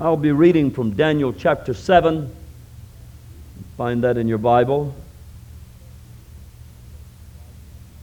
I'll 0.00 0.16
be 0.16 0.32
reading 0.32 0.72
from 0.72 0.94
Daniel 0.94 1.32
chapter 1.32 1.72
7. 1.72 2.34
Find 3.76 4.02
that 4.02 4.16
in 4.16 4.26
your 4.26 4.38
Bible. 4.38 4.92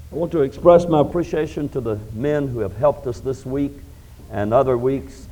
I 0.09 0.15
want 0.15 0.31
to 0.31 0.41
express 0.41 0.85
my 0.88 1.01
appreciation 1.01 1.67
to 1.69 1.81
the 1.81 1.99
men 2.13 2.47
who 2.47 2.59
have 2.59 2.77
helped 2.77 3.07
us 3.07 3.19
this 3.19 3.46
week 3.46 3.73
and 4.31 4.54
other 4.54 4.77
weeks 4.77 5.27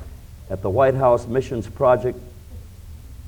at 0.50 0.60
the 0.60 0.68
White 0.68 0.94
House 0.94 1.26
Missions 1.26 1.66
Project. 1.66 2.18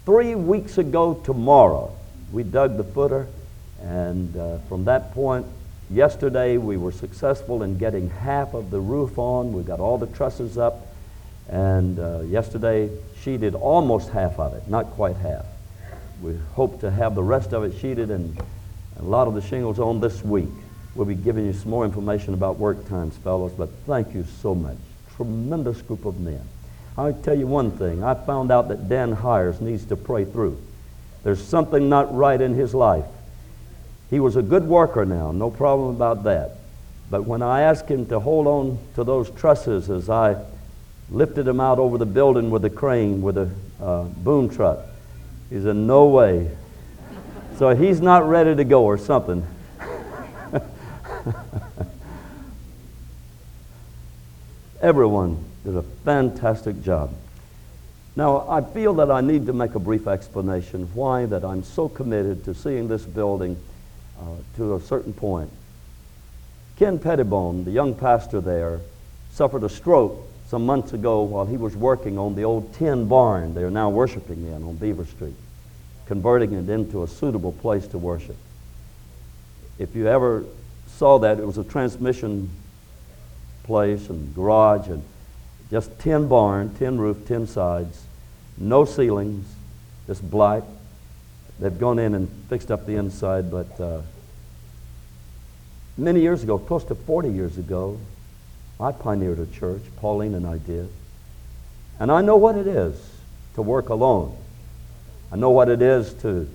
Three 0.04 0.34
weeks 0.34 0.76
ago 0.76 1.14
tomorrow, 1.14 1.96
we 2.32 2.42
dug 2.42 2.76
the 2.76 2.84
footer, 2.84 3.28
and 3.80 4.36
uh, 4.36 4.58
from 4.68 4.84
that 4.84 5.14
point, 5.14 5.46
yesterday 5.88 6.58
we 6.58 6.76
were 6.76 6.92
successful 6.92 7.62
in 7.62 7.78
getting 7.78 8.10
half 8.10 8.52
of 8.52 8.70
the 8.70 8.80
roof 8.80 9.18
on. 9.18 9.54
We 9.54 9.62
got 9.62 9.80
all 9.80 9.96
the 9.96 10.06
trusses 10.08 10.58
up, 10.58 10.91
and 11.48 11.98
uh, 11.98 12.20
yesterday 12.20 12.90
did 13.25 13.54
almost 13.54 14.11
half 14.11 14.38
of 14.38 14.54
it, 14.54 14.66
not 14.68 14.90
quite 14.90 15.16
half. 15.16 15.46
We 16.21 16.36
hope 16.54 16.80
to 16.80 16.90
have 16.90 17.14
the 17.14 17.22
rest 17.22 17.53
of 17.53 17.64
it 17.64 17.79
sheeted 17.79 18.11
and 18.11 18.36
a 18.99 19.03
lot 19.03 19.29
of 19.29 19.35
the 19.35 19.43
shingles 19.43 19.79
on 19.79 20.00
this 20.00 20.25
week. 20.25 20.49
We'll 20.94 21.07
be 21.07 21.14
giving 21.14 21.46
you 21.46 21.52
some 21.52 21.71
more 21.71 21.85
information 21.85 22.35
about 22.35 22.58
work 22.58 22.89
times, 22.89 23.16
fellows, 23.18 23.52
but 23.52 23.71
thank 23.86 24.14
you 24.14 24.25
so 24.40 24.54
much. 24.54 24.76
Tremendous 25.16 25.82
group 25.82 26.04
of 26.04 26.21
men. 26.21 26.43
I'll 26.99 27.13
tell 27.14 27.39
you 27.39 27.46
one 27.46 27.71
thing. 27.71 28.04
I 28.04 28.14
found 28.14 28.50
out 28.50 28.68
that 28.68 28.88
Dan 28.88 29.13
Hires 29.13 29.61
needs 29.61 29.86
to 29.86 29.96
pray 29.96 30.24
through. 30.24 30.61
There's 31.22 31.43
something 31.43 31.88
not 31.88 32.14
right 32.14 32.41
in 32.41 32.55
his 32.55 32.74
life. 32.74 33.06
He 34.11 34.20
was 34.20 34.36
a 34.36 34.42
good 34.42 34.66
worker 34.66 35.06
now, 35.06 35.33
no 35.33 35.50
problem 35.50 35.94
about 35.94 36.24
that. 36.24 36.58
But 37.08 37.24
when 37.24 37.41
I 37.41 37.62
asked 37.62 37.88
him 37.88 38.06
to 38.06 38.20
hold 38.20 38.47
on 38.47 38.78
to 38.94 39.05
those 39.05 39.30
trusses 39.30 39.88
as 39.88 40.11
I 40.11 40.36
lifted 41.12 41.47
him 41.47 41.61
out 41.61 41.78
over 41.78 41.98
the 41.98 42.06
building 42.06 42.50
with 42.50 42.64
a 42.64 42.70
crane, 42.70 43.22
with 43.22 43.36
a 43.36 43.50
uh, 43.80 44.05
boom 44.05 44.48
truck, 44.48 44.80
he 45.50 45.61
said, 45.61 45.77
No 45.77 46.06
way. 46.06 46.50
so 47.58 47.74
he's 47.74 48.00
not 48.00 48.28
ready 48.28 48.56
to 48.56 48.64
go 48.64 48.84
or 48.84 48.96
something. 48.96 49.46
Everyone 54.80 55.44
did 55.64 55.77
a 55.77 55.83
fantastic 55.83 56.83
job. 56.83 57.14
Now, 58.16 58.46
I 58.48 58.60
feel 58.62 58.94
that 58.94 59.10
I 59.10 59.20
need 59.20 59.46
to 59.46 59.52
make 59.52 59.74
a 59.74 59.78
brief 59.78 60.06
explanation 60.06 60.90
why 60.94 61.27
that 61.27 61.44
I'm 61.44 61.62
so 61.62 61.88
committed 61.88 62.44
to 62.44 62.55
seeing 62.55 62.88
this 62.88 63.05
building 63.05 63.56
uh, 64.18 64.24
to 64.56 64.74
a 64.74 64.80
certain 64.80 65.12
point. 65.12 65.50
Ken 66.77 66.98
Pettibone, 66.98 67.64
the 67.64 67.70
young 67.70 67.94
pastor 67.94 68.40
there, 68.40 68.80
suffered 69.30 69.62
a 69.62 69.68
stroke 69.68 70.27
some 70.53 70.67
months 70.67 70.92
ago 70.92 71.22
while 71.22 71.47
he 71.47 71.56
was 71.56 71.75
working 71.75 72.19
on 72.19 72.34
the 72.34 72.45
old 72.45 72.75
tin 72.75 73.08
barn 73.08 73.55
they 73.55 73.62
are 73.62 73.70
now 73.70 73.89
worshiping 73.89 74.47
in 74.47 74.62
on 74.62 74.77
Beaver 74.77 75.06
Street, 75.06 75.34
converting 76.05 76.53
it 76.53 76.69
into 76.69 77.03
a 77.03 77.08
suitable 77.08 77.53
place 77.53 77.86
to 77.86 77.97
worship. 77.97 78.36
If 79.78 79.97
you 79.97 80.08
ever 80.08 80.45
saw 80.89 81.19
that, 81.20 81.39
it 81.39 81.47
was 81.47 81.56
a 81.56 81.64
transmission 81.64 82.50
place 83.62 84.11
and 84.11 84.34
garage 84.34 84.89
and 84.89 85.03
just 85.70 85.98
tin 86.00 86.28
barn, 86.28 86.75
tin 86.75 87.00
roof, 87.00 87.27
tin 87.27 87.47
sides, 87.47 88.05
no 88.58 88.84
ceilings, 88.84 89.47
just 90.06 90.30
black. 90.30 90.64
They've 91.61 91.78
gone 91.78 91.98
in 91.98 92.14
and 92.14 92.28
fixed 92.50 92.70
up 92.70 92.84
the 92.84 92.97
inside, 92.97 93.50
but 93.50 93.80
uh, 93.80 94.03
many 95.97 96.20
years 96.20 96.42
ago, 96.42 96.58
close 96.58 96.84
to 96.84 96.95
40 96.95 97.30
years 97.30 97.56
ago, 97.56 97.98
I 98.83 98.91
pioneered 98.91 99.38
a 99.38 99.47
church. 99.47 99.83
Pauline 99.97 100.34
and 100.34 100.47
I 100.47 100.58
did. 100.58 100.88
And 102.00 102.11
I 102.11 102.20
know 102.20 102.36
what 102.36 102.56
it 102.56 102.66
is 102.66 103.00
to 103.55 103.62
work 103.62 103.91
alone. 103.91 104.36
I 105.30 105.36
know 105.36 105.50
what 105.50 105.69
it 105.69 105.80
is 105.80 106.12
to. 106.14 106.48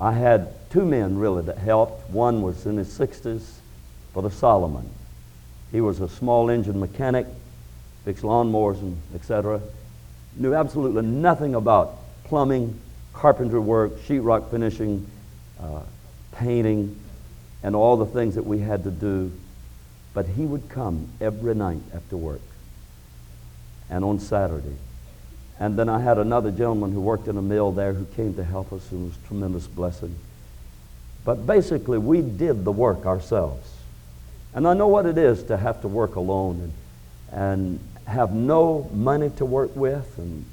I 0.00 0.12
had 0.12 0.54
two 0.70 0.84
men 0.84 1.18
really 1.18 1.42
that 1.42 1.58
helped. 1.58 2.08
One 2.10 2.40
was 2.40 2.64
in 2.64 2.78
his 2.78 2.98
60s, 2.98 3.42
Brother 4.14 4.30
Solomon. 4.30 4.88
He 5.72 5.82
was 5.82 6.00
a 6.00 6.08
small 6.08 6.48
engine 6.48 6.80
mechanic, 6.80 7.26
fixed 8.04 8.22
lawnmowers 8.22 8.80
and 8.80 8.96
etc. 9.14 9.60
Knew 10.36 10.54
absolutely 10.54 11.02
nothing 11.02 11.54
about 11.54 11.98
plumbing, 12.24 12.80
carpentry 13.12 13.60
work, 13.60 13.98
sheetrock 14.00 14.50
finishing, 14.50 15.06
uh, 15.60 15.82
painting, 16.32 16.98
and 17.62 17.76
all 17.76 17.96
the 17.96 18.06
things 18.06 18.36
that 18.36 18.46
we 18.46 18.58
had 18.58 18.84
to 18.84 18.90
do. 18.90 19.32
But 20.16 20.28
he 20.28 20.46
would 20.46 20.70
come 20.70 21.08
every 21.20 21.54
night 21.54 21.82
after 21.94 22.16
work 22.16 22.40
and 23.90 24.02
on 24.02 24.18
Saturday. 24.18 24.78
And 25.60 25.78
then 25.78 25.90
I 25.90 26.00
had 26.00 26.16
another 26.16 26.50
gentleman 26.50 26.92
who 26.92 27.02
worked 27.02 27.28
in 27.28 27.36
a 27.36 27.42
mill 27.42 27.70
there 27.70 27.92
who 27.92 28.06
came 28.16 28.32
to 28.36 28.42
help 28.42 28.72
us 28.72 28.90
and 28.90 29.08
was 29.08 29.18
a 29.22 29.26
tremendous 29.26 29.66
blessing. 29.66 30.16
But 31.26 31.46
basically, 31.46 31.98
we 31.98 32.22
did 32.22 32.64
the 32.64 32.72
work 32.72 33.04
ourselves. 33.04 33.68
And 34.54 34.66
I 34.66 34.72
know 34.72 34.88
what 34.88 35.04
it 35.04 35.18
is 35.18 35.42
to 35.44 35.56
have 35.58 35.82
to 35.82 35.88
work 35.88 36.16
alone 36.16 36.72
and, 37.30 37.78
and 37.78 37.80
have 38.06 38.32
no 38.32 38.88
money 38.94 39.28
to 39.36 39.44
work 39.44 39.76
with 39.76 40.16
and 40.16 40.46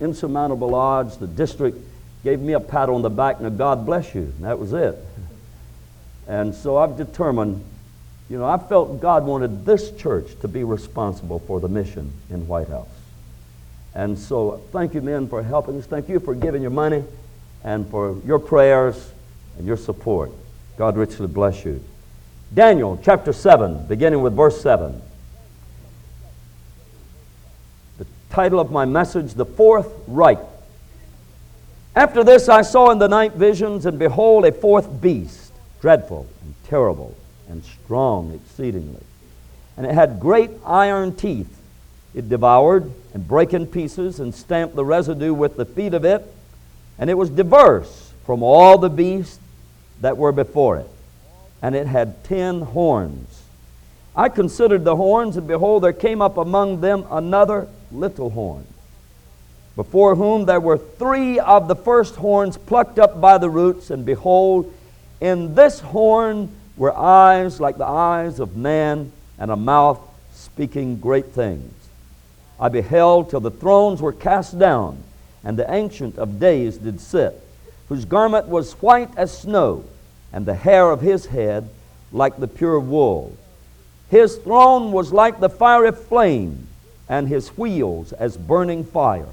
insurmountable 0.00 0.74
odds. 0.74 1.16
The 1.16 1.26
district 1.26 1.78
gave 2.24 2.40
me 2.40 2.52
a 2.52 2.60
pat 2.60 2.90
on 2.90 3.00
the 3.00 3.08
back 3.08 3.38
and 3.38 3.46
a 3.46 3.50
God 3.50 3.86
bless 3.86 4.14
you. 4.14 4.24
And 4.36 4.44
that 4.44 4.58
was 4.58 4.74
it. 4.74 4.98
And 6.26 6.54
so 6.54 6.76
I've 6.76 6.98
determined, 6.98 7.64
you 8.28 8.38
know, 8.38 8.44
I 8.44 8.58
felt 8.58 9.00
God 9.00 9.24
wanted 9.24 9.64
this 9.64 9.90
church 9.92 10.38
to 10.40 10.48
be 10.48 10.62
responsible 10.62 11.38
for 11.40 11.60
the 11.60 11.68
mission 11.68 12.12
in 12.28 12.46
White 12.46 12.68
House. 12.68 12.88
And 13.94 14.18
so 14.18 14.62
thank 14.70 14.92
you, 14.92 15.00
men, 15.00 15.28
for 15.28 15.42
helping 15.42 15.78
us. 15.78 15.86
Thank 15.86 16.08
you 16.08 16.20
for 16.20 16.34
giving 16.34 16.60
your 16.60 16.70
money 16.70 17.04
and 17.64 17.88
for 17.88 18.16
your 18.26 18.38
prayers 18.38 19.12
and 19.56 19.66
your 19.66 19.78
support. 19.78 20.30
God 20.76 20.96
richly 20.96 21.26
bless 21.26 21.64
you. 21.64 21.82
Daniel 22.52 23.00
chapter 23.02 23.32
7, 23.32 23.86
beginning 23.86 24.20
with 24.20 24.36
verse 24.36 24.60
7. 24.60 25.00
The 27.98 28.06
title 28.30 28.60
of 28.60 28.70
my 28.70 28.84
message, 28.84 29.34
The 29.34 29.46
Fourth 29.46 29.90
Reich. 30.06 30.38
After 31.96 32.22
this 32.22 32.48
I 32.48 32.60
saw 32.62 32.90
in 32.90 32.98
the 32.98 33.08
night 33.08 33.32
visions, 33.32 33.86
and 33.86 33.98
behold, 33.98 34.44
a 34.44 34.52
fourth 34.52 35.00
beast, 35.00 35.52
dreadful 35.80 36.26
and 36.42 36.54
terrible 36.64 37.16
and 37.48 37.64
strong 37.64 38.32
exceedingly. 38.32 39.02
And 39.76 39.86
it 39.86 39.94
had 39.94 40.20
great 40.20 40.50
iron 40.64 41.14
teeth. 41.14 41.54
It 42.14 42.28
devoured 42.28 42.90
and 43.14 43.26
brake 43.26 43.54
in 43.54 43.66
pieces 43.66 44.20
and 44.20 44.34
stamped 44.34 44.74
the 44.74 44.84
residue 44.84 45.34
with 45.34 45.56
the 45.56 45.64
feet 45.64 45.94
of 45.94 46.04
it. 46.04 46.26
And 46.98 47.08
it 47.08 47.14
was 47.14 47.30
diverse 47.30 48.12
from 48.26 48.42
all 48.42 48.78
the 48.78 48.90
beasts 48.90 49.38
that 50.00 50.16
were 50.16 50.32
before 50.32 50.78
it. 50.78 50.90
And 51.62 51.74
it 51.74 51.86
had 51.86 52.24
ten 52.24 52.60
horns. 52.60 53.42
I 54.16 54.28
considered 54.28 54.84
the 54.84 54.96
horns, 54.96 55.36
and 55.36 55.46
behold, 55.46 55.84
there 55.84 55.92
came 55.92 56.20
up 56.20 56.38
among 56.38 56.80
them 56.80 57.04
another 57.08 57.68
little 57.92 58.30
horn, 58.30 58.66
before 59.76 60.16
whom 60.16 60.44
there 60.44 60.60
were 60.60 60.76
three 60.76 61.38
of 61.38 61.68
the 61.68 61.76
first 61.76 62.16
horns 62.16 62.58
plucked 62.58 62.98
up 62.98 63.20
by 63.20 63.38
the 63.38 63.48
roots, 63.48 63.90
and 63.90 64.04
behold, 64.04 64.74
in 65.20 65.54
this 65.54 65.78
horn 65.78 66.52
were 66.78 66.96
eyes 66.96 67.60
like 67.60 67.76
the 67.76 67.86
eyes 67.86 68.40
of 68.40 68.56
man, 68.56 69.12
and 69.38 69.50
a 69.50 69.56
mouth 69.56 70.00
speaking 70.32 70.98
great 70.98 71.26
things. 71.26 71.74
I 72.58 72.68
beheld 72.68 73.30
till 73.30 73.40
the 73.40 73.50
thrones 73.50 74.00
were 74.00 74.12
cast 74.12 74.58
down, 74.58 75.02
and 75.44 75.58
the 75.58 75.70
Ancient 75.72 76.16
of 76.16 76.40
Days 76.40 76.78
did 76.78 77.00
sit, 77.00 77.40
whose 77.88 78.04
garment 78.04 78.48
was 78.48 78.72
white 78.74 79.10
as 79.16 79.36
snow, 79.36 79.84
and 80.32 80.46
the 80.46 80.54
hair 80.54 80.90
of 80.90 81.00
his 81.00 81.26
head 81.26 81.68
like 82.12 82.38
the 82.38 82.48
pure 82.48 82.80
wool. 82.80 83.36
His 84.10 84.36
throne 84.36 84.92
was 84.92 85.12
like 85.12 85.40
the 85.40 85.48
fiery 85.48 85.92
flame, 85.92 86.68
and 87.08 87.28
his 87.28 87.48
wheels 87.56 88.12
as 88.12 88.36
burning 88.36 88.84
fire. 88.84 89.28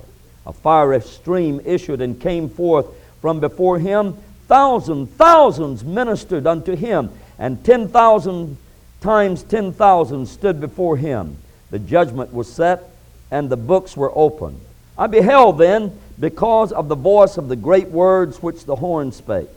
A 0.45 0.53
fiery 0.53 1.01
stream 1.01 1.61
issued 1.65 2.01
and 2.01 2.19
came 2.19 2.49
forth 2.49 2.87
from 3.21 3.39
before 3.39 3.79
him. 3.79 4.17
Thousand 4.47 5.07
thousands 5.07 5.83
ministered 5.83 6.45
unto 6.45 6.75
him, 6.75 7.09
and 7.37 7.63
ten 7.63 7.87
thousand 7.87 8.57
times 9.01 9.43
ten 9.43 9.71
thousand 9.71 10.27
stood 10.27 10.59
before 10.59 10.97
him. 10.97 11.37
The 11.71 11.79
judgment 11.79 12.33
was 12.33 12.51
set, 12.51 12.83
and 13.31 13.49
the 13.49 13.57
books 13.57 13.97
were 13.97 14.11
opened. 14.15 14.61
I 14.97 15.07
beheld 15.07 15.57
then, 15.57 15.91
because 16.19 16.71
of 16.71 16.87
the 16.87 16.95
voice 16.95 17.37
of 17.37 17.49
the 17.49 17.55
great 17.55 17.89
words 17.89 18.41
which 18.41 18.65
the 18.65 18.77
horn 18.77 19.11
spake. 19.11 19.49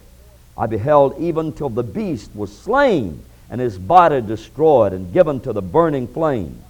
I 0.57 0.67
beheld 0.67 1.21
even 1.21 1.53
till 1.53 1.69
the 1.69 1.85
beast 1.85 2.35
was 2.35 2.57
slain, 2.57 3.23
and 3.49 3.61
his 3.61 3.79
body 3.79 4.21
destroyed 4.21 4.93
and 4.93 5.13
given 5.13 5.41
to 5.41 5.53
the 5.53 5.63
burning 5.63 6.09
flame. 6.09 6.61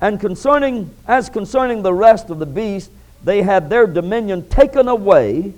And 0.00 0.20
concerning, 0.20 0.94
as 1.08 1.28
concerning 1.28 1.82
the 1.82 1.92
rest 1.92 2.30
of 2.30 2.38
the 2.38 2.46
beasts, 2.46 2.90
they 3.24 3.42
had 3.42 3.68
their 3.68 3.86
dominion 3.86 4.48
taken 4.48 4.86
away, 4.86 5.54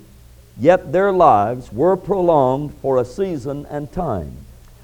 yet 0.59 0.93
their 0.93 1.13
lives 1.13 1.73
were 1.73 1.97
prolonged 1.97 2.73
for 2.81 2.99
a 2.99 3.05
season 3.05 3.67
and 3.69 3.93
time. 3.93 4.35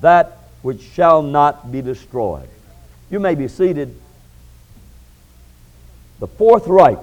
that 0.00 0.38
which 0.62 0.82
shall 0.82 1.22
not 1.22 1.70
be 1.70 1.82
destroyed. 1.82 2.48
You 3.10 3.20
may 3.20 3.34
be 3.34 3.48
seated. 3.48 3.98
The 6.20 6.26
Fourth 6.26 6.66
Reich. 6.66 6.98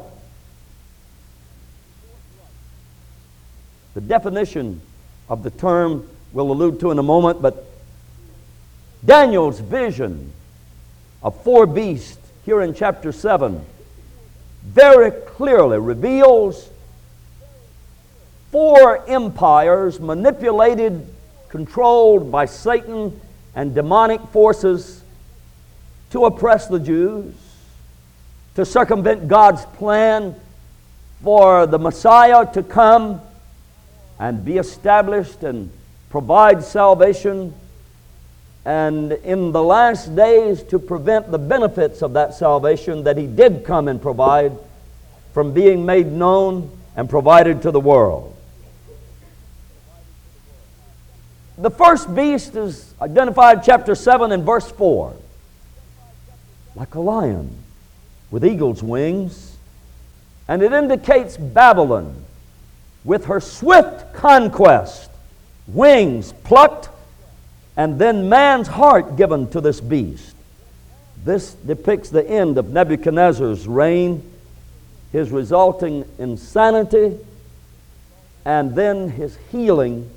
The 3.94 4.02
definition 4.02 4.82
of 5.30 5.44
the 5.44 5.52
term 5.52 6.08
we'll 6.34 6.52
allude 6.52 6.80
to 6.80 6.92
in 6.92 7.00
a 7.00 7.04
moment, 7.04 7.42
but 7.42 7.66
Daniel's 9.06 9.60
vision 9.60 10.32
of 11.22 11.42
four 11.44 11.66
beasts 11.66 12.18
here 12.46 12.62
in 12.62 12.74
chapter 12.74 13.12
7 13.12 13.64
very 14.64 15.12
clearly 15.12 15.80
reveals 15.80 16.70
four 18.52 19.08
empires 19.10 20.00
manipulated, 20.00 21.08
controlled 21.52 22.32
by 22.32 22.46
Satan 22.46 23.20
and 23.54 23.76
demonic 23.76 24.22
forces 24.32 25.04
to 26.10 26.26
oppress 26.26 26.68
the 26.68 26.80
Jews, 26.80 27.36
to 28.56 28.66
circumvent 28.66 29.28
God's 29.28 29.66
plan 29.66 30.34
for 31.22 31.68
the 31.68 31.78
Messiah 31.78 32.52
to 32.54 32.64
come 32.64 33.22
and 34.18 34.44
be 34.46 34.58
established 34.58 35.44
and 35.44 35.72
provide 36.10 36.64
salvation, 36.64 37.54
and 38.64 39.12
in 39.12 39.52
the 39.52 39.62
last 39.62 40.16
days 40.16 40.64
to 40.64 40.80
prevent 40.80 41.32
the 41.32 41.38
benefits 41.38 42.02
of 42.02 42.14
that 42.14 42.34
salvation 42.34 43.04
that 43.04 43.18
He 43.18 43.28
did 43.28 43.66
come 43.66 43.90
and 43.90 44.02
provide 44.02 44.58
from 45.34 45.52
being 45.52 45.86
made 45.86 46.12
known 46.12 46.72
and 46.96 47.10
provided 47.10 47.62
to 47.64 47.72
the 47.72 47.80
world. 47.80 48.31
The 51.58 51.72
first 51.72 52.14
beast 52.14 52.56
is 52.56 52.94
identified 53.02 53.64
chapter 53.64 53.96
7 53.96 54.32
and 54.32 54.44
verse 54.44 54.70
4 54.72 55.16
like 56.76 56.96
a 56.96 57.00
lion 57.00 57.58
with 58.30 58.46
eagle's 58.46 58.82
wings, 58.82 59.58
and 60.48 60.62
it 60.62 60.72
indicates 60.72 61.36
Babylon 61.38 62.24
with 63.04 63.26
her 63.26 63.40
swift 63.40 64.14
conquest, 64.14 65.12
wings 65.68 66.34
plucked, 66.44 66.90
and 67.76 68.00
then 68.00 68.30
man's 68.30 68.68
heart 68.68 69.18
given 69.18 69.50
to 69.50 69.60
this 69.60 69.82
beast. 69.82 70.36
This 71.24 71.54
depicts 71.54 72.10
the 72.10 72.28
end 72.28 72.58
of 72.58 72.70
Nebuchadnezzar's 72.70 73.68
reign, 73.68 74.24
his 75.12 75.30
resulting 75.30 76.06
insanity, 76.18 77.18
and 78.46 78.74
then 78.74 79.10
his 79.10 79.38
healing 79.52 80.10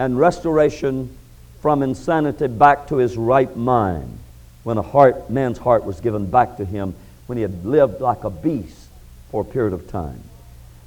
and 0.00 0.18
restoration 0.18 1.14
from 1.60 1.82
insanity 1.82 2.46
back 2.46 2.86
to 2.86 2.96
his 2.96 3.18
right 3.18 3.54
mind 3.54 4.18
when 4.62 4.78
a 4.78 4.82
heart, 4.82 5.28
man's 5.28 5.58
heart 5.58 5.84
was 5.84 6.00
given 6.00 6.24
back 6.24 6.56
to 6.56 6.64
him 6.64 6.94
when 7.26 7.36
he 7.36 7.42
had 7.42 7.66
lived 7.66 8.00
like 8.00 8.24
a 8.24 8.30
beast 8.30 8.88
for 9.30 9.42
a 9.42 9.44
period 9.44 9.74
of 9.74 9.86
time. 9.90 10.22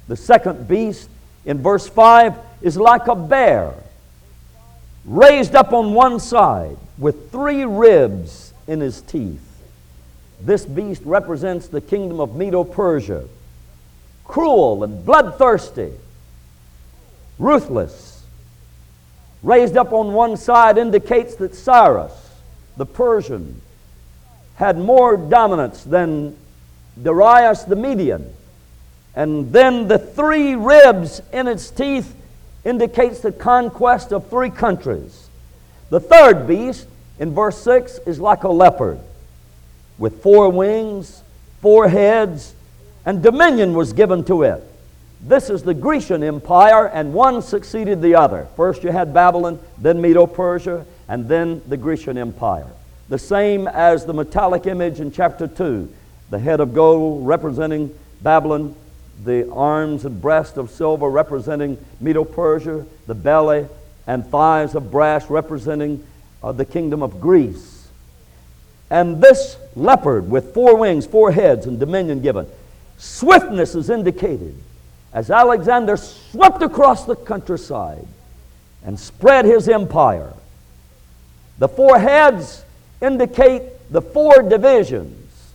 The 0.08 0.16
second 0.16 0.66
beast 0.66 1.08
in 1.44 1.62
verse 1.62 1.88
5 1.88 2.36
is 2.60 2.76
like 2.76 3.06
a 3.06 3.14
bear 3.14 3.74
raised 5.04 5.54
up 5.54 5.72
on 5.72 5.94
one 5.94 6.18
side 6.18 6.76
with 6.98 7.30
three 7.30 7.64
ribs 7.64 8.52
in 8.66 8.80
his 8.80 9.00
teeth. 9.00 9.46
This 10.40 10.66
beast 10.66 11.02
represents 11.04 11.68
the 11.68 11.80
kingdom 11.80 12.18
of 12.18 12.34
Medo 12.34 12.64
Persia, 12.64 13.28
cruel 14.24 14.82
and 14.82 15.06
bloodthirsty, 15.06 15.92
ruthless, 17.38 18.13
raised 19.44 19.76
up 19.76 19.92
on 19.92 20.14
one 20.14 20.36
side 20.36 20.78
indicates 20.78 21.36
that 21.36 21.54
Cyrus, 21.54 22.12
the 22.76 22.86
Persian, 22.86 23.60
had 24.56 24.78
more 24.78 25.16
dominance 25.16 25.84
than 25.84 26.36
Darius 27.00 27.62
the 27.64 27.76
Median. 27.76 28.32
And 29.14 29.52
then 29.52 29.86
the 29.86 29.98
three 29.98 30.54
ribs 30.54 31.20
in 31.32 31.46
its 31.46 31.70
teeth 31.70 32.16
indicates 32.64 33.20
the 33.20 33.32
conquest 33.32 34.12
of 34.12 34.28
three 34.28 34.50
countries. 34.50 35.28
The 35.90 36.00
third 36.00 36.46
beast 36.46 36.88
in 37.18 37.34
verse 37.34 37.62
6 37.62 37.98
is 38.06 38.18
like 38.18 38.44
a 38.44 38.48
leopard 38.48 38.98
with 39.98 40.22
four 40.22 40.48
wings, 40.48 41.22
four 41.60 41.88
heads, 41.88 42.54
and 43.04 43.22
dominion 43.22 43.74
was 43.74 43.92
given 43.92 44.24
to 44.24 44.42
it. 44.42 44.64
This 45.26 45.48
is 45.48 45.62
the 45.62 45.72
Grecian 45.72 46.22
Empire, 46.22 46.86
and 46.86 47.14
one 47.14 47.40
succeeded 47.40 48.02
the 48.02 48.14
other. 48.14 48.46
First 48.56 48.84
you 48.84 48.90
had 48.90 49.14
Babylon, 49.14 49.58
then 49.78 50.02
Medo 50.02 50.26
Persia, 50.26 50.84
and 51.08 51.26
then 51.26 51.62
the 51.66 51.78
Grecian 51.78 52.18
Empire. 52.18 52.68
The 53.08 53.18
same 53.18 53.66
as 53.66 54.04
the 54.04 54.12
metallic 54.12 54.66
image 54.66 55.00
in 55.00 55.10
chapter 55.10 55.46
2 55.46 55.88
the 56.30 56.38
head 56.38 56.60
of 56.60 56.74
gold 56.74 57.26
representing 57.26 57.94
Babylon, 58.20 58.74
the 59.24 59.50
arms 59.52 60.04
and 60.04 60.20
breast 60.20 60.56
of 60.56 60.70
silver 60.70 61.08
representing 61.08 61.82
Medo 62.00 62.24
Persia, 62.24 62.84
the 63.06 63.14
belly 63.14 63.66
and 64.06 64.26
thighs 64.26 64.74
of 64.74 64.90
brass 64.90 65.30
representing 65.30 66.04
uh, 66.42 66.50
the 66.52 66.64
kingdom 66.64 67.02
of 67.02 67.20
Greece. 67.20 67.88
And 68.90 69.22
this 69.22 69.56
leopard 69.76 70.28
with 70.28 70.52
four 70.52 70.76
wings, 70.76 71.06
four 71.06 71.30
heads, 71.30 71.66
and 71.66 71.78
dominion 71.78 72.20
given, 72.20 72.46
swiftness 72.98 73.74
is 73.74 73.88
indicated 73.88 74.54
as 75.14 75.30
Alexander 75.30 75.96
swept 75.96 76.60
across 76.60 77.06
the 77.06 77.14
countryside 77.14 78.06
and 78.84 78.98
spread 78.98 79.44
his 79.44 79.68
empire. 79.68 80.34
The 81.58 81.68
four 81.68 81.98
heads 81.98 82.64
indicate 83.00 83.62
the 83.92 84.02
four 84.02 84.42
divisions 84.42 85.52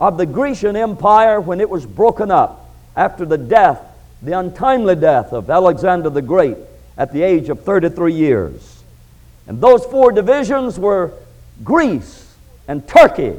of 0.00 0.16
the 0.16 0.24
Grecian 0.26 0.74
Empire 0.74 1.38
when 1.38 1.60
it 1.60 1.68
was 1.68 1.84
broken 1.84 2.30
up 2.30 2.70
after 2.96 3.26
the 3.26 3.38
death, 3.38 3.80
the 4.22 4.38
untimely 4.38 4.96
death 4.96 5.32
of 5.34 5.50
Alexander 5.50 6.08
the 6.08 6.22
Great 6.22 6.56
at 6.96 7.12
the 7.12 7.22
age 7.22 7.50
of 7.50 7.62
33 7.62 8.14
years. 8.14 8.82
And 9.46 9.60
those 9.60 9.84
four 9.84 10.12
divisions 10.12 10.78
were 10.78 11.12
Greece 11.62 12.34
and 12.66 12.88
Turkey 12.88 13.34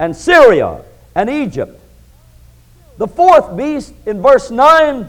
and 0.00 0.16
Syria 0.16 0.82
and 1.14 1.30
Egypt 1.30 1.80
the 2.96 3.08
fourth 3.08 3.56
beast 3.56 3.92
in 4.06 4.22
verse 4.22 4.50
9 4.50 5.08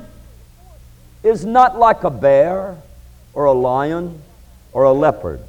is 1.24 1.46
not 1.46 1.78
like 1.78 2.04
a 2.04 2.10
bear 2.10 2.78
or 3.34 3.46
a 3.46 3.52
lion 3.52 4.22
or 4.74 4.84
a 4.84 4.92
leopard. 4.92 5.40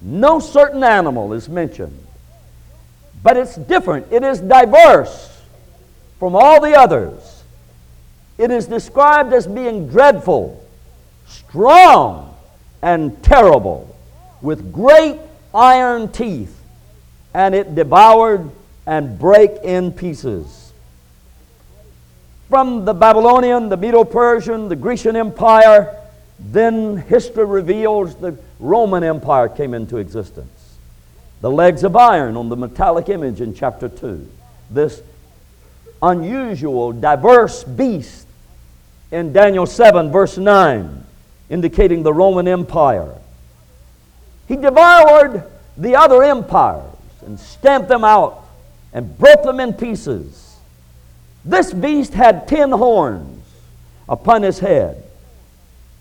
No 0.00 0.38
certain 0.40 0.82
animal 0.82 1.32
is 1.32 1.48
mentioned. 1.48 1.98
But 3.22 3.36
it's 3.36 3.56
different, 3.56 4.06
it 4.10 4.22
is 4.22 4.40
diverse 4.40 5.42
from 6.18 6.34
all 6.34 6.60
the 6.60 6.74
others. 6.78 7.42
It 8.38 8.50
is 8.50 8.66
described 8.66 9.32
as 9.32 9.46
being 9.46 9.88
dreadful, 9.88 10.62
strong, 11.26 12.36
and 12.82 13.22
terrible, 13.22 13.96
with 14.42 14.72
great 14.72 15.18
iron 15.54 16.12
teeth, 16.12 16.58
and 17.34 17.54
it 17.54 17.74
devoured 17.74 18.50
and 18.86 19.18
brake 19.18 19.56
in 19.64 19.92
pieces 19.92 20.65
from 22.48 22.84
the 22.84 22.94
Babylonian, 22.94 23.68
the 23.68 23.76
Medo 23.76 24.04
Persian, 24.04 24.68
the 24.68 24.76
Grecian 24.76 25.16
Empire, 25.16 26.00
then 26.38 26.96
history 26.96 27.44
reveals 27.44 28.14
the 28.16 28.38
Roman 28.60 29.02
Empire 29.02 29.48
came 29.48 29.74
into 29.74 29.96
existence. 29.96 30.76
The 31.40 31.50
legs 31.50 31.82
of 31.84 31.96
iron 31.96 32.36
on 32.36 32.48
the 32.48 32.56
metallic 32.56 33.08
image 33.08 33.40
in 33.40 33.54
chapter 33.54 33.88
2. 33.88 34.28
This 34.70 35.02
unusual, 36.02 36.92
diverse 36.92 37.64
beast 37.64 38.26
in 39.10 39.32
Daniel 39.32 39.66
7, 39.66 40.10
verse 40.10 40.38
9, 40.38 41.04
indicating 41.50 42.02
the 42.02 42.12
Roman 42.12 42.48
Empire. 42.48 43.14
He 44.46 44.56
devoured 44.56 45.44
the 45.76 45.96
other 45.96 46.22
empires 46.22 46.92
and 47.24 47.38
stamped 47.38 47.88
them 47.88 48.04
out 48.04 48.44
and 48.92 49.18
broke 49.18 49.42
them 49.42 49.60
in 49.60 49.72
pieces. 49.72 50.45
This 51.46 51.72
beast 51.72 52.12
had 52.12 52.48
ten 52.48 52.72
horns 52.72 53.44
upon 54.08 54.42
his 54.42 54.58
head, 54.58 55.00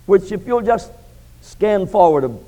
which, 0.08 0.32
if 0.32 0.48
you'll 0.48 0.64
just 0.64 0.92
scan 1.42 1.86
forward 1.86 2.22
to, 2.22 2.40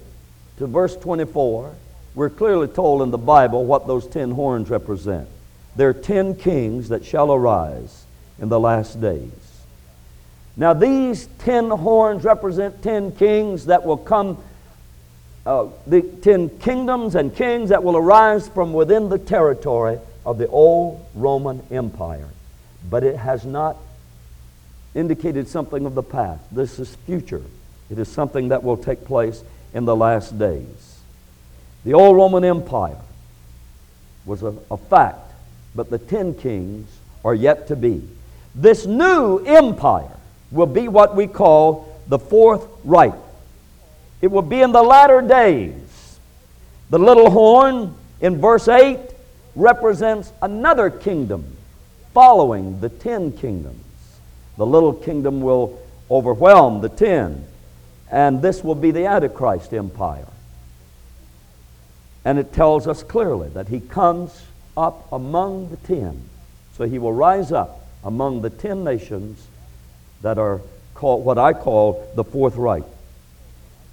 to 0.57 0.65
verse 0.65 0.95
24, 0.97 1.75
we're 2.15 2.31
clearly 2.31 2.67
told 2.67 3.03
in 3.03 3.11
the 3.11 3.17
Bible 3.19 3.65
what 3.65 3.85
those 3.85 4.07
ten 4.07 4.31
horns 4.31 4.71
represent. 4.71 5.29
There 5.75 5.89
are 5.89 5.93
ten 5.93 6.33
kings 6.33 6.89
that 6.89 7.05
shall 7.05 7.31
arise 7.31 8.05
in 8.39 8.49
the 8.49 8.59
last 8.59 8.99
days. 8.99 9.31
Now, 10.55 10.73
these 10.73 11.27
ten 11.37 11.69
horns 11.69 12.23
represent 12.23 12.81
ten 12.81 13.11
kings 13.11 13.67
that 13.67 13.85
will 13.85 13.97
come, 13.97 14.43
uh, 15.45 15.67
the 15.85 16.01
ten 16.01 16.49
kingdoms 16.49 17.13
and 17.13 17.35
kings 17.35 17.69
that 17.69 17.83
will 17.83 17.95
arise 17.95 18.49
from 18.49 18.73
within 18.73 19.09
the 19.09 19.19
territory 19.19 19.99
of 20.25 20.39
the 20.39 20.47
old 20.47 21.05
Roman 21.13 21.61
Empire. 21.69 22.29
But 22.89 23.03
it 23.03 23.17
has 23.17 23.45
not 23.45 23.77
indicated 24.95 25.47
something 25.47 25.85
of 25.85 25.95
the 25.95 26.03
past. 26.03 26.43
This 26.53 26.79
is 26.79 26.95
future. 27.05 27.43
It 27.89 27.99
is 27.99 28.07
something 28.07 28.49
that 28.49 28.63
will 28.63 28.77
take 28.77 29.05
place 29.05 29.43
in 29.73 29.85
the 29.85 29.95
last 29.95 30.37
days. 30.37 30.99
The 31.83 31.93
old 31.93 32.15
Roman 32.15 32.43
Empire 32.43 32.97
was 34.25 34.43
a, 34.43 34.55
a 34.69 34.77
fact, 34.77 35.31
but 35.75 35.89
the 35.89 35.97
ten 35.97 36.33
kings 36.33 36.89
are 37.23 37.35
yet 37.35 37.67
to 37.67 37.75
be. 37.75 38.07
This 38.55 38.85
new 38.85 39.37
empire 39.39 40.15
will 40.51 40.65
be 40.65 40.87
what 40.87 41.15
we 41.15 41.27
call 41.27 42.01
the 42.07 42.19
Fourth 42.19 42.67
Reich. 42.83 43.13
It 44.21 44.27
will 44.27 44.41
be 44.41 44.61
in 44.61 44.71
the 44.71 44.81
latter 44.81 45.21
days. 45.21 46.19
The 46.89 46.97
little 46.97 47.29
horn 47.29 47.95
in 48.21 48.39
verse 48.39 48.67
8 48.67 48.99
represents 49.55 50.31
another 50.41 50.89
kingdom 50.89 51.56
following 52.17 52.79
the 52.79 52.89
ten 52.89 53.31
kingdoms. 53.31 53.85
The 54.57 54.65
little 54.65 54.91
kingdom 54.91 55.39
will 55.39 55.79
overwhelm 56.09 56.81
the 56.81 56.89
ten, 56.89 57.45
and 58.09 58.41
this 58.41 58.63
will 58.63 58.73
be 58.73 58.89
the 58.89 59.05
Antichrist 59.05 59.71
empire. 59.71 60.25
And 62.25 62.39
it 62.39 62.53
tells 62.53 62.87
us 62.87 63.03
clearly 63.03 63.49
that 63.49 63.67
he 63.67 63.79
comes 63.79 64.31
up 64.75 65.07
among 65.11 65.69
the 65.69 65.77
ten. 65.77 66.27
So 66.75 66.85
he 66.85 66.97
will 66.97 67.13
rise 67.13 67.51
up 67.51 67.87
among 68.03 68.41
the 68.41 68.49
ten 68.49 68.83
nations 68.83 69.45
that 70.23 70.39
are 70.39 70.61
called 70.95 71.23
what 71.23 71.37
I 71.37 71.53
call 71.53 72.11
the 72.15 72.23
Fourth 72.23 72.55
Reich. 72.55 72.83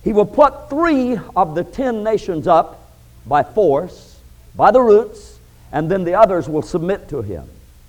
He 0.02 0.14
will 0.14 0.24
put 0.24 0.70
three 0.70 1.18
of 1.36 1.54
the 1.54 1.62
ten 1.62 2.02
nations 2.02 2.46
up 2.46 2.90
by 3.26 3.42
force, 3.42 4.18
by 4.56 4.70
the 4.70 4.80
roots, 4.80 5.38
and 5.70 5.90
then 5.90 6.04
the 6.04 6.14
others 6.14 6.48
will 6.48 6.62
submit 6.62 7.10
to 7.10 7.20
him. 7.20 7.46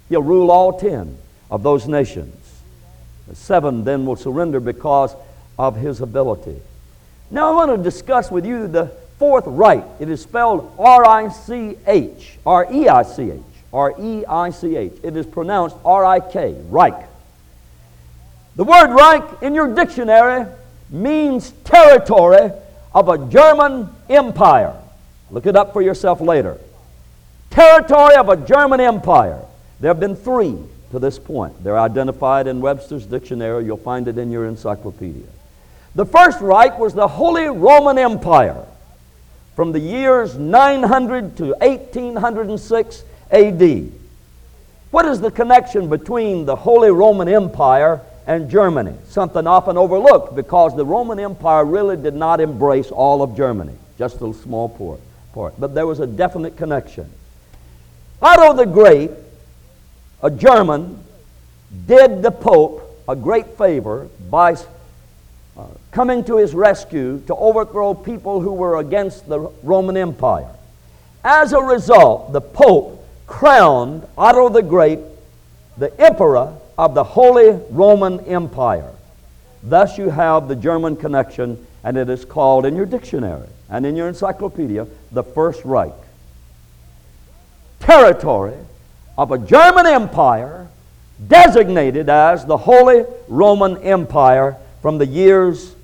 He'll 0.09 0.23
rule 0.23 0.51
all 0.51 0.79
ten 0.79 1.17
of 1.49 1.63
those 1.63 1.87
nations. 1.87 2.35
The 3.27 3.35
seven 3.35 3.83
then 3.83 4.05
will 4.05 4.15
surrender 4.15 4.59
because 4.59 5.15
of 5.57 5.75
his 5.75 6.01
ability. 6.01 6.59
Now 7.31 7.51
I 7.51 7.55
want 7.55 7.71
to 7.75 7.83
discuss 7.83 8.29
with 8.29 8.45
you 8.45 8.67
the 8.67 8.91
Fourth 9.17 9.45
Reich. 9.47 9.83
It 9.99 10.09
is 10.09 10.21
spelled 10.21 10.73
R 10.77 11.05
I 11.05 11.29
C 11.29 11.77
H, 11.87 12.37
R 12.45 12.67
E 12.71 12.87
I 12.87 13.03
C 13.03 13.31
H, 13.31 13.41
R 13.73 13.95
E 13.99 14.25
I 14.25 14.49
C 14.49 14.75
H. 14.75 14.93
It 15.03 15.15
is 15.15 15.25
pronounced 15.25 15.75
R 15.85 16.05
I 16.05 16.19
K, 16.19 16.55
Reich. 16.69 17.07
The 18.57 18.63
word 18.63 18.93
Reich 18.93 19.41
in 19.41 19.55
your 19.55 19.73
dictionary 19.73 20.45
means 20.89 21.51
territory 21.63 22.51
of 22.93 23.09
a 23.09 23.17
German 23.29 23.89
empire. 24.09 24.75
Look 25.31 25.45
it 25.45 25.55
up 25.55 25.73
for 25.73 25.81
yourself 25.81 26.21
later. 26.21 26.57
Territory 27.49 28.15
of 28.15 28.29
a 28.29 28.37
German 28.37 28.79
empire. 28.79 29.41
There 29.79 29.89
have 29.89 29.99
been 29.99 30.15
three 30.15 30.57
to 30.91 30.99
this 30.99 31.19
point. 31.19 31.63
They're 31.63 31.79
identified 31.79 32.47
in 32.47 32.61
Webster's 32.61 33.05
dictionary. 33.05 33.65
You'll 33.65 33.77
find 33.77 34.07
it 34.07 34.17
in 34.17 34.31
your 34.31 34.45
encyclopedia. 34.45 35.27
The 35.95 36.05
first 36.05 36.41
Reich 36.41 36.77
was 36.77 36.93
the 36.93 37.07
Holy 37.07 37.45
Roman 37.45 37.97
Empire 37.97 38.65
from 39.55 39.71
the 39.71 39.79
years 39.79 40.37
900 40.37 41.37
to 41.37 41.55
1806 41.59 43.03
AD. 43.31 43.91
What 44.91 45.05
is 45.05 45.19
the 45.19 45.31
connection 45.31 45.89
between 45.89 46.45
the 46.45 46.55
Holy 46.55 46.91
Roman 46.91 47.27
Empire 47.27 48.01
and 48.27 48.49
Germany? 48.49 48.95
Something 49.07 49.47
often 49.47 49.77
overlooked 49.77 50.35
because 50.35 50.75
the 50.75 50.85
Roman 50.85 51.19
Empire 51.19 51.65
really 51.65 51.97
did 51.97 52.13
not 52.13 52.39
embrace 52.39 52.91
all 52.91 53.21
of 53.21 53.35
Germany, 53.35 53.73
just 53.97 54.21
a 54.21 54.33
small 54.33 54.69
part. 55.33 55.53
But 55.59 55.73
there 55.73 55.87
was 55.87 55.99
a 55.99 56.07
definite 56.07 56.55
connection. 56.55 57.09
Otto 58.21 58.53
the 58.53 58.65
Great, 58.65 59.11
a 60.25 60.31
German, 60.31 61.03
did 61.85 62.23
the 62.23 62.31
Pope 62.31 62.81
a 63.07 63.15
great 63.15 63.45
favor 63.59 64.09
by 64.27 64.53
uh, 65.55 65.67
coming 65.91 66.23
to 66.23 66.37
his 66.37 66.55
rescue 66.55 67.21
to 67.27 67.35
overthrow 67.35 67.93
people 67.93 68.41
who 68.41 68.51
were 68.51 68.77
against 68.77 69.29
the 69.29 69.39
Roman 69.61 69.95
Empire. 69.95 70.49
As 71.23 71.53
a 71.53 71.61
result, 71.61 72.33
the 72.33 72.41
Pope 72.41 73.07
crowned 73.27 74.07
Otto 74.17 74.49
the 74.49 74.63
Great 74.63 74.97
the 75.77 75.95
emperor 76.01 76.57
of 76.75 76.95
the 76.95 77.03
Holy 77.03 77.51
Roman 77.69 78.19
Empire. 78.21 78.93
Thus, 79.61 79.95
you 79.99 80.09
have 80.09 80.47
the 80.47 80.55
German 80.55 80.95
connection, 80.95 81.67
and 81.83 81.97
it 81.97 82.09
is 82.09 82.25
called 82.25 82.65
in 82.65 82.75
your 82.75 82.87
dictionary 82.87 83.47
and 83.69 83.85
in 83.85 83.95
your 83.95 84.07
encyclopedia 84.07 84.87
the 85.11 85.23
First 85.23 85.63
Reich. 85.65 85.93
Territory 87.79 88.55
of 89.17 89.31
a 89.31 89.37
German 89.37 89.85
empire 89.85 90.67
designated 91.27 92.09
as 92.09 92.45
the 92.45 92.57
Holy 92.57 93.05
Roman 93.27 93.77
Empire 93.77 94.57
from 94.81 94.97
the 94.97 95.05
years 95.05 95.75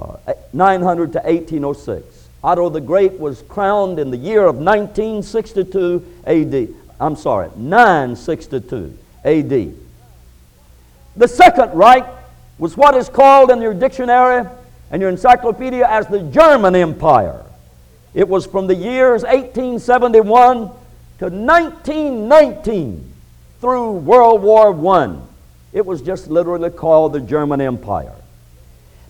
uh, 0.00 0.16
900 0.52 1.12
to 1.12 1.18
1806. 1.18 2.28
Otto 2.42 2.68
the 2.68 2.80
Great 2.80 3.18
was 3.18 3.42
crowned 3.42 3.98
in 3.98 4.10
the 4.10 4.16
year 4.16 4.46
of 4.46 4.56
1962 4.56 6.06
AD. 6.24 6.68
I'm 7.00 7.16
sorry, 7.16 7.50
962 7.56 8.96
AD. 9.24 9.74
The 11.16 11.28
Second 11.28 11.74
Reich 11.74 12.06
was 12.58 12.76
what 12.76 12.94
is 12.94 13.08
called 13.08 13.50
in 13.50 13.60
your 13.60 13.74
dictionary 13.74 14.48
and 14.90 15.02
your 15.02 15.10
encyclopedia 15.10 15.86
as 15.88 16.06
the 16.06 16.22
German 16.22 16.76
Empire. 16.76 17.44
It 18.14 18.28
was 18.28 18.46
from 18.46 18.68
the 18.68 18.74
years 18.74 19.22
1871 19.22 20.70
to 21.18 21.24
1919 21.24 23.12
through 23.60 23.92
World 23.92 24.42
War 24.42 24.94
I. 24.94 25.16
It 25.72 25.84
was 25.84 26.00
just 26.00 26.28
literally 26.28 26.70
called 26.70 27.12
the 27.12 27.20
German 27.20 27.60
Empire. 27.60 28.14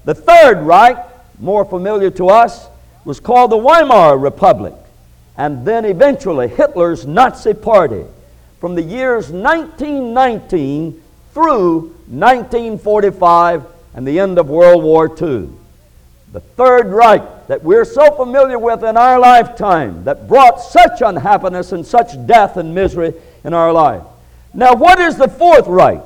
The 0.05 0.15
Third 0.15 0.63
Reich, 0.63 0.97
more 1.39 1.65
familiar 1.65 2.11
to 2.13 2.29
us, 2.29 2.69
was 3.05 3.21
called 3.21 3.51
the 3.51 3.57
Weimar 3.57 4.19
Republic, 4.19 4.75
and 5.37 5.67
then 5.67 5.85
eventually 5.85 6.49
Hitler's 6.49 7.07
Nazi 7.07 7.55
Party 7.55 8.05
from 8.59 8.75
the 8.75 8.83
years 8.83 9.31
1919 9.31 11.03
through 11.33 11.95
1945 12.09 13.65
and 13.95 14.07
the 14.07 14.19
end 14.19 14.39
of 14.39 14.49
World 14.49 14.83
War 14.83 15.15
II. 15.21 15.49
The 16.33 16.41
Third 16.41 16.89
Reich 16.89 17.47
that 17.47 17.63
we're 17.63 17.85
so 17.85 18.15
familiar 18.15 18.59
with 18.59 18.85
in 18.85 18.97
our 18.97 19.19
lifetime 19.19 20.05
that 20.05 20.29
brought 20.29 20.61
such 20.61 21.01
unhappiness 21.01 21.73
and 21.73 21.87
such 21.87 22.15
death 22.27 22.57
and 22.57 22.75
misery 22.75 23.15
in 23.45 23.55
our 23.55 23.73
life. 23.73 24.03
Now, 24.53 24.75
what 24.75 24.99
is 25.01 25.17
the 25.17 25.29
Fourth 25.29 25.67
Reich? 25.67 26.03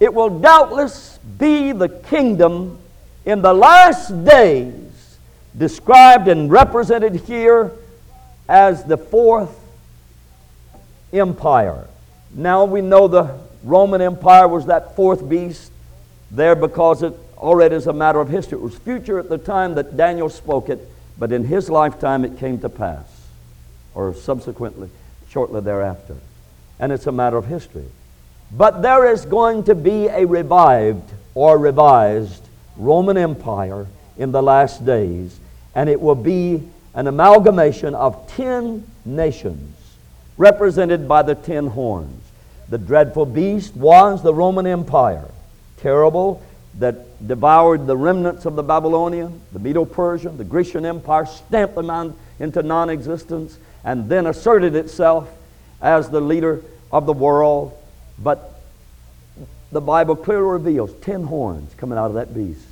It 0.00 0.12
will 0.12 0.40
doubtless 0.40 1.18
be 1.38 1.72
the 1.72 1.88
kingdom 1.88 2.78
in 3.24 3.42
the 3.42 3.52
last 3.52 4.24
days, 4.24 5.18
described 5.56 6.28
and 6.28 6.50
represented 6.50 7.14
here 7.14 7.72
as 8.48 8.84
the 8.84 8.96
fourth 8.96 9.54
empire. 11.12 11.86
Now 12.34 12.64
we 12.64 12.80
know 12.80 13.08
the 13.08 13.38
Roman 13.62 14.00
Empire 14.00 14.48
was 14.48 14.66
that 14.66 14.96
fourth 14.96 15.28
beast 15.28 15.70
there 16.30 16.54
because 16.54 17.02
it 17.02 17.14
already 17.38 17.76
is 17.76 17.86
a 17.86 17.92
matter 17.92 18.20
of 18.20 18.28
history. 18.28 18.58
It 18.58 18.62
was 18.62 18.76
future 18.76 19.18
at 19.18 19.28
the 19.28 19.38
time 19.38 19.74
that 19.74 19.96
Daniel 19.96 20.28
spoke 20.28 20.68
it, 20.68 20.80
but 21.18 21.32
in 21.32 21.44
his 21.44 21.70
lifetime 21.70 22.24
it 22.24 22.38
came 22.38 22.58
to 22.60 22.68
pass, 22.68 23.06
or 23.94 24.14
subsequently, 24.14 24.90
shortly 25.30 25.60
thereafter. 25.60 26.16
And 26.78 26.92
it's 26.92 27.06
a 27.06 27.12
matter 27.12 27.36
of 27.36 27.46
history. 27.46 27.86
But 28.50 28.82
there 28.82 29.12
is 29.12 29.24
going 29.24 29.64
to 29.64 29.74
be 29.74 30.06
a 30.06 30.24
revived 30.24 31.10
or 31.34 31.58
revised 31.58 32.42
Roman 32.76 33.16
Empire 33.16 33.86
in 34.16 34.32
the 34.32 34.42
last 34.42 34.84
days, 34.84 35.38
and 35.74 35.88
it 35.88 36.00
will 36.00 36.14
be 36.14 36.62
an 36.94 37.06
amalgamation 37.06 37.94
of 37.94 38.26
ten 38.28 38.86
nations 39.04 39.74
represented 40.36 41.08
by 41.08 41.22
the 41.22 41.34
ten 41.34 41.66
horns. 41.66 42.22
The 42.68 42.78
dreadful 42.78 43.26
beast 43.26 43.74
was 43.76 44.22
the 44.22 44.34
Roman 44.34 44.66
Empire, 44.66 45.28
terrible, 45.78 46.42
that 46.78 47.26
devoured 47.26 47.86
the 47.86 47.96
remnants 47.96 48.46
of 48.46 48.56
the 48.56 48.62
Babylonian, 48.62 49.40
the 49.52 49.58
Medo 49.58 49.84
Persian, 49.84 50.36
the 50.38 50.44
Grecian 50.44 50.86
Empire, 50.86 51.26
stamped 51.26 51.74
them 51.74 51.90
on 51.90 52.16
into 52.38 52.62
non 52.62 52.88
existence, 52.88 53.58
and 53.84 54.08
then 54.08 54.26
asserted 54.26 54.74
itself 54.74 55.28
as 55.80 56.10
the 56.10 56.20
leader 56.20 56.62
of 56.92 57.06
the 57.06 57.12
world. 57.12 57.76
But 58.18 58.60
the 59.72 59.80
Bible 59.80 60.16
clearly 60.16 60.52
reveals 60.52 60.92
ten 61.00 61.24
horns 61.24 61.74
coming 61.74 61.98
out 61.98 62.06
of 62.06 62.14
that 62.14 62.34
beast 62.34 62.64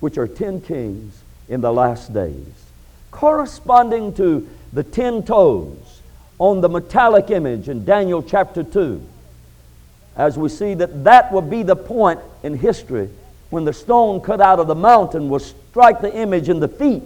which 0.00 0.18
are 0.18 0.26
ten 0.26 0.60
kings 0.60 1.22
in 1.48 1.60
the 1.60 1.72
last 1.72 2.12
days. 2.12 2.46
Corresponding 3.10 4.12
to 4.14 4.48
the 4.72 4.82
ten 4.82 5.22
toes 5.22 6.00
on 6.38 6.60
the 6.60 6.68
metallic 6.68 7.30
image 7.30 7.68
in 7.68 7.84
Daniel 7.84 8.22
chapter 8.22 8.62
2, 8.62 9.02
as 10.16 10.36
we 10.36 10.48
see 10.48 10.74
that 10.74 11.04
that 11.04 11.32
will 11.32 11.42
be 11.42 11.62
the 11.62 11.76
point 11.76 12.20
in 12.42 12.58
history 12.58 13.08
when 13.50 13.64
the 13.64 13.72
stone 13.72 14.20
cut 14.20 14.40
out 14.40 14.58
of 14.58 14.66
the 14.66 14.74
mountain 14.74 15.28
will 15.28 15.38
strike 15.38 16.00
the 16.00 16.14
image 16.14 16.48
in 16.48 16.60
the 16.60 16.68
feet, 16.68 17.02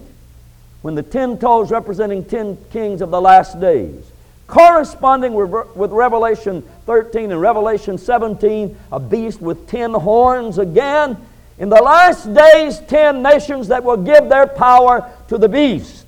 when 0.83 0.95
the 0.95 1.03
ten 1.03 1.39
toes 1.39 1.71
representing 1.71 2.25
ten 2.25 2.57
kings 2.73 3.01
of 3.03 3.11
the 3.11 3.21
last 3.21 3.61
days. 3.61 4.11
Corresponding 4.47 5.35
with 5.35 5.93
Revelation 5.93 6.63
13 6.87 7.31
and 7.31 7.41
Revelation 7.41 7.99
17, 7.99 8.77
a 8.91 8.99
beast 8.99 9.41
with 9.41 9.69
ten 9.69 9.93
horns 9.93 10.59
again. 10.59 11.17
In 11.59 11.69
the 11.69 11.81
last 11.81 12.33
days, 12.35 12.81
ten 12.81 13.23
nations 13.23 13.69
that 13.69 13.85
will 13.85 13.99
give 13.99 14.29
their 14.29 14.47
power 14.47 15.09
to 15.29 15.39
the 15.39 15.49
beast. 15.49 16.05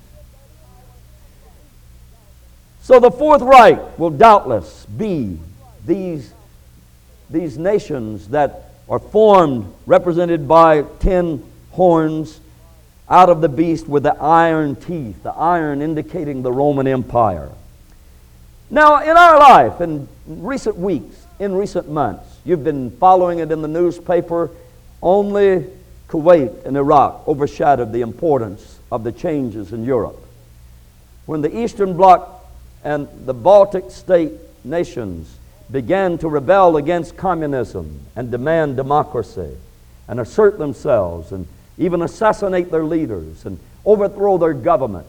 So 2.81 2.99
the 2.99 3.11
Fourth 3.11 3.41
Reich 3.41 3.97
will 3.97 4.09
doubtless 4.09 4.85
be 4.87 5.39
these, 5.85 6.33
these 7.29 7.57
nations 7.57 8.27
that 8.29 8.72
are 8.89 8.99
formed, 8.99 9.73
represented 9.85 10.47
by 10.47 10.83
ten 10.99 11.43
horns 11.71 12.39
out 13.09 13.29
of 13.29 13.41
the 13.41 13.49
beast 13.49 13.87
with 13.87 14.03
the 14.03 14.15
iron 14.21 14.75
teeth, 14.75 15.23
the 15.23 15.31
iron 15.31 15.81
indicating 15.81 16.41
the 16.41 16.51
Roman 16.51 16.87
Empire. 16.87 17.49
Now, 18.69 19.03
in 19.03 19.15
our 19.15 19.37
life, 19.37 19.81
in 19.81 20.07
recent 20.25 20.77
weeks, 20.77 21.25
in 21.39 21.53
recent 21.53 21.89
months, 21.89 22.37
you've 22.45 22.63
been 22.63 22.91
following 22.91 23.39
it 23.39 23.51
in 23.51 23.61
the 23.61 23.67
newspaper, 23.67 24.49
only 25.01 25.65
Kuwait 26.07 26.65
and 26.65 26.77
Iraq 26.77 27.27
overshadowed 27.27 27.91
the 27.91 28.01
importance 28.01 28.79
of 28.91 29.03
the 29.03 29.11
changes 29.11 29.73
in 29.73 29.83
Europe. 29.83 30.19
When 31.25 31.41
the 31.41 31.55
Eastern 31.55 31.95
Bloc 31.95 32.45
and 32.83 33.07
the 33.25 33.33
Baltic 33.33 33.91
state 33.91 34.31
nations 34.63 35.37
began 35.73 36.19
to 36.19 36.29
rebel 36.29 36.77
against 36.77 37.17
communism 37.17 37.99
and 38.15 38.29
demand 38.29 38.77
democracy 38.77 39.57
and 40.07 40.19
assert 40.19 40.59
themselves 40.59 41.31
and 41.31 41.47
even 41.79 42.03
assassinate 42.03 42.69
their 42.69 42.85
leaders 42.85 43.45
and 43.45 43.59
overthrow 43.83 44.37
their 44.37 44.53
government. 44.53 45.07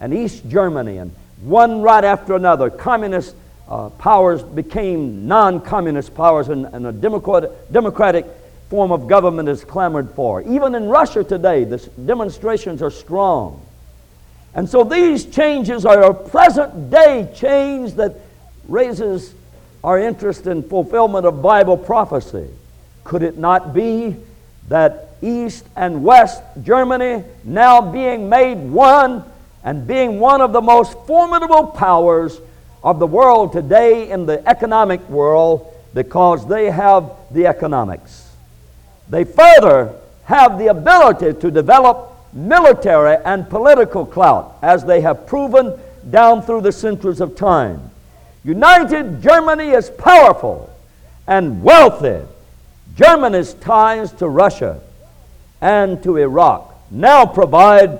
And 0.00 0.14
East 0.14 0.48
Germany 0.48 0.96
and 0.96 1.14
one 1.42 1.82
right 1.82 2.02
after 2.02 2.34
another, 2.34 2.70
communist 2.70 3.36
uh, 3.68 3.90
powers 3.90 4.42
became 4.42 5.28
non 5.28 5.60
communist 5.60 6.14
powers, 6.14 6.48
and, 6.48 6.64
and 6.66 6.86
a 6.86 6.92
democratic, 6.92 7.50
democratic 7.70 8.24
form 8.70 8.92
of 8.92 9.08
government 9.08 9.50
is 9.50 9.64
clamored 9.64 10.10
for. 10.12 10.40
Even 10.42 10.74
in 10.74 10.88
Russia 10.88 11.24
today, 11.24 11.64
the 11.64 11.78
demonstrations 12.06 12.80
are 12.80 12.90
strong. 12.90 13.60
And 14.54 14.66
so 14.66 14.82
these 14.82 15.26
changes 15.26 15.84
are 15.84 16.04
a 16.04 16.14
present 16.14 16.90
day 16.90 17.30
change 17.34 17.94
that 17.94 18.14
raises 18.66 19.34
our 19.86 20.00
interest 20.00 20.48
in 20.48 20.64
fulfillment 20.64 21.24
of 21.24 21.40
Bible 21.40 21.76
prophecy. 21.76 22.48
Could 23.04 23.22
it 23.22 23.38
not 23.38 23.72
be 23.72 24.16
that 24.68 25.10
East 25.22 25.64
and 25.76 26.02
West 26.02 26.42
Germany, 26.60 27.22
now 27.44 27.80
being 27.80 28.28
made 28.28 28.58
one 28.58 29.22
and 29.62 29.86
being 29.86 30.18
one 30.18 30.40
of 30.40 30.52
the 30.52 30.60
most 30.60 30.98
formidable 31.06 31.68
powers 31.68 32.40
of 32.82 32.98
the 32.98 33.06
world 33.06 33.52
today 33.52 34.10
in 34.10 34.26
the 34.26 34.46
economic 34.48 35.08
world, 35.08 35.72
because 35.94 36.48
they 36.48 36.68
have 36.68 37.12
the 37.30 37.46
economics. 37.46 38.32
They 39.08 39.22
further 39.22 39.94
have 40.24 40.58
the 40.58 40.66
ability 40.66 41.40
to 41.40 41.50
develop 41.50 42.10
military 42.32 43.18
and 43.24 43.48
political 43.48 44.04
clout, 44.04 44.58
as 44.62 44.84
they 44.84 45.00
have 45.02 45.28
proven 45.28 45.78
down 46.10 46.42
through 46.42 46.62
the 46.62 46.72
centuries 46.72 47.20
of 47.20 47.36
time. 47.36 47.92
United 48.46 49.20
Germany 49.22 49.70
is 49.70 49.90
powerful 49.90 50.72
and 51.26 51.64
wealthy. 51.64 52.24
Germany's 52.94 53.54
ties 53.54 54.12
to 54.12 54.28
Russia 54.28 54.80
and 55.60 56.00
to 56.04 56.16
Iraq 56.16 56.72
now 56.92 57.26
provide 57.26 57.98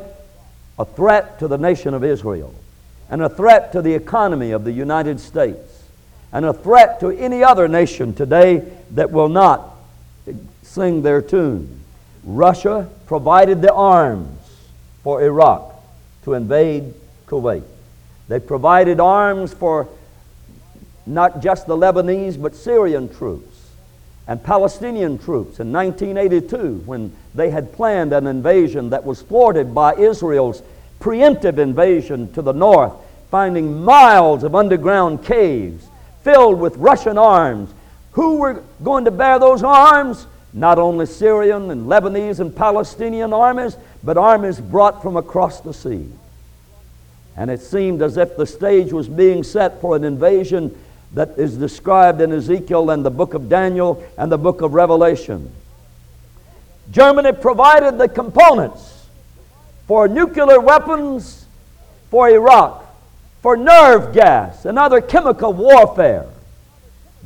a 0.78 0.84
threat 0.84 1.40
to 1.40 1.48
the 1.48 1.58
nation 1.58 1.94
of 1.94 2.04
Israel 2.04 2.54
and 3.10 3.22
a 3.22 3.28
threat 3.28 3.72
to 3.72 3.82
the 3.82 3.92
economy 3.92 4.52
of 4.52 4.62
the 4.62 4.70
United 4.70 5.18
States 5.18 5.82
and 6.32 6.46
a 6.46 6.52
threat 6.52 7.00
to 7.00 7.10
any 7.10 7.42
other 7.42 7.66
nation 7.66 8.14
today 8.14 8.62
that 8.92 9.10
will 9.10 9.28
not 9.28 9.74
sing 10.62 11.02
their 11.02 11.20
tune. 11.22 11.80
Russia 12.22 12.88
provided 13.06 13.62
the 13.62 13.72
arms 13.72 14.38
for 15.02 15.24
Iraq 15.24 15.74
to 16.22 16.34
invade 16.34 16.94
Kuwait. 17.26 17.64
They 18.28 18.38
provided 18.38 19.00
arms 19.00 19.52
for 19.52 19.88
not 21.06 21.40
just 21.40 21.66
the 21.66 21.76
Lebanese, 21.76 22.40
but 22.40 22.54
Syrian 22.54 23.08
troops 23.14 23.56
and 24.26 24.42
Palestinian 24.42 25.18
troops 25.18 25.60
in 25.60 25.72
1982 25.72 26.82
when 26.84 27.14
they 27.34 27.50
had 27.50 27.72
planned 27.72 28.12
an 28.12 28.26
invasion 28.26 28.90
that 28.90 29.04
was 29.04 29.22
thwarted 29.22 29.74
by 29.74 29.94
Israel's 29.94 30.62
preemptive 31.00 31.58
invasion 31.58 32.32
to 32.32 32.42
the 32.42 32.52
north, 32.52 32.92
finding 33.30 33.84
miles 33.84 34.42
of 34.42 34.54
underground 34.54 35.24
caves 35.24 35.86
filled 36.24 36.58
with 36.58 36.76
Russian 36.76 37.18
arms. 37.18 37.72
Who 38.12 38.38
were 38.38 38.62
going 38.82 39.04
to 39.04 39.10
bear 39.10 39.38
those 39.38 39.62
arms? 39.62 40.26
not 40.56 40.78
only 40.78 41.04
Syrian 41.04 41.70
and 41.70 41.86
Lebanese 41.86 42.40
and 42.40 42.56
Palestinian 42.56 43.34
armies, 43.34 43.76
but 44.02 44.16
armies 44.16 44.58
brought 44.58 45.02
from 45.02 45.18
across 45.18 45.60
the 45.60 45.74
sea. 45.74 46.08
And 47.36 47.50
it 47.50 47.60
seemed 47.60 48.00
as 48.00 48.16
if 48.16 48.38
the 48.38 48.46
stage 48.46 48.90
was 48.90 49.06
being 49.06 49.44
set 49.44 49.82
for 49.82 49.96
an 49.96 50.02
invasion 50.02 50.74
that 51.12 51.38
is 51.38 51.56
described 51.56 52.20
in 52.20 52.32
Ezekiel 52.32 52.90
and 52.90 53.04
the 53.04 53.10
book 53.10 53.34
of 53.34 53.48
Daniel 53.48 54.02
and 54.18 54.30
the 54.30 54.38
book 54.38 54.60
of 54.60 54.74
Revelation. 54.74 55.50
Germany 56.90 57.32
provided 57.32 57.98
the 57.98 58.08
components 58.08 59.06
for 59.86 60.08
nuclear 60.08 60.60
weapons 60.60 61.46
for 62.10 62.28
Iraq, 62.28 62.84
for 63.42 63.56
nerve 63.56 64.12
gas 64.14 64.64
and 64.64 64.78
other 64.78 65.00
chemical 65.00 65.52
warfare. 65.52 66.26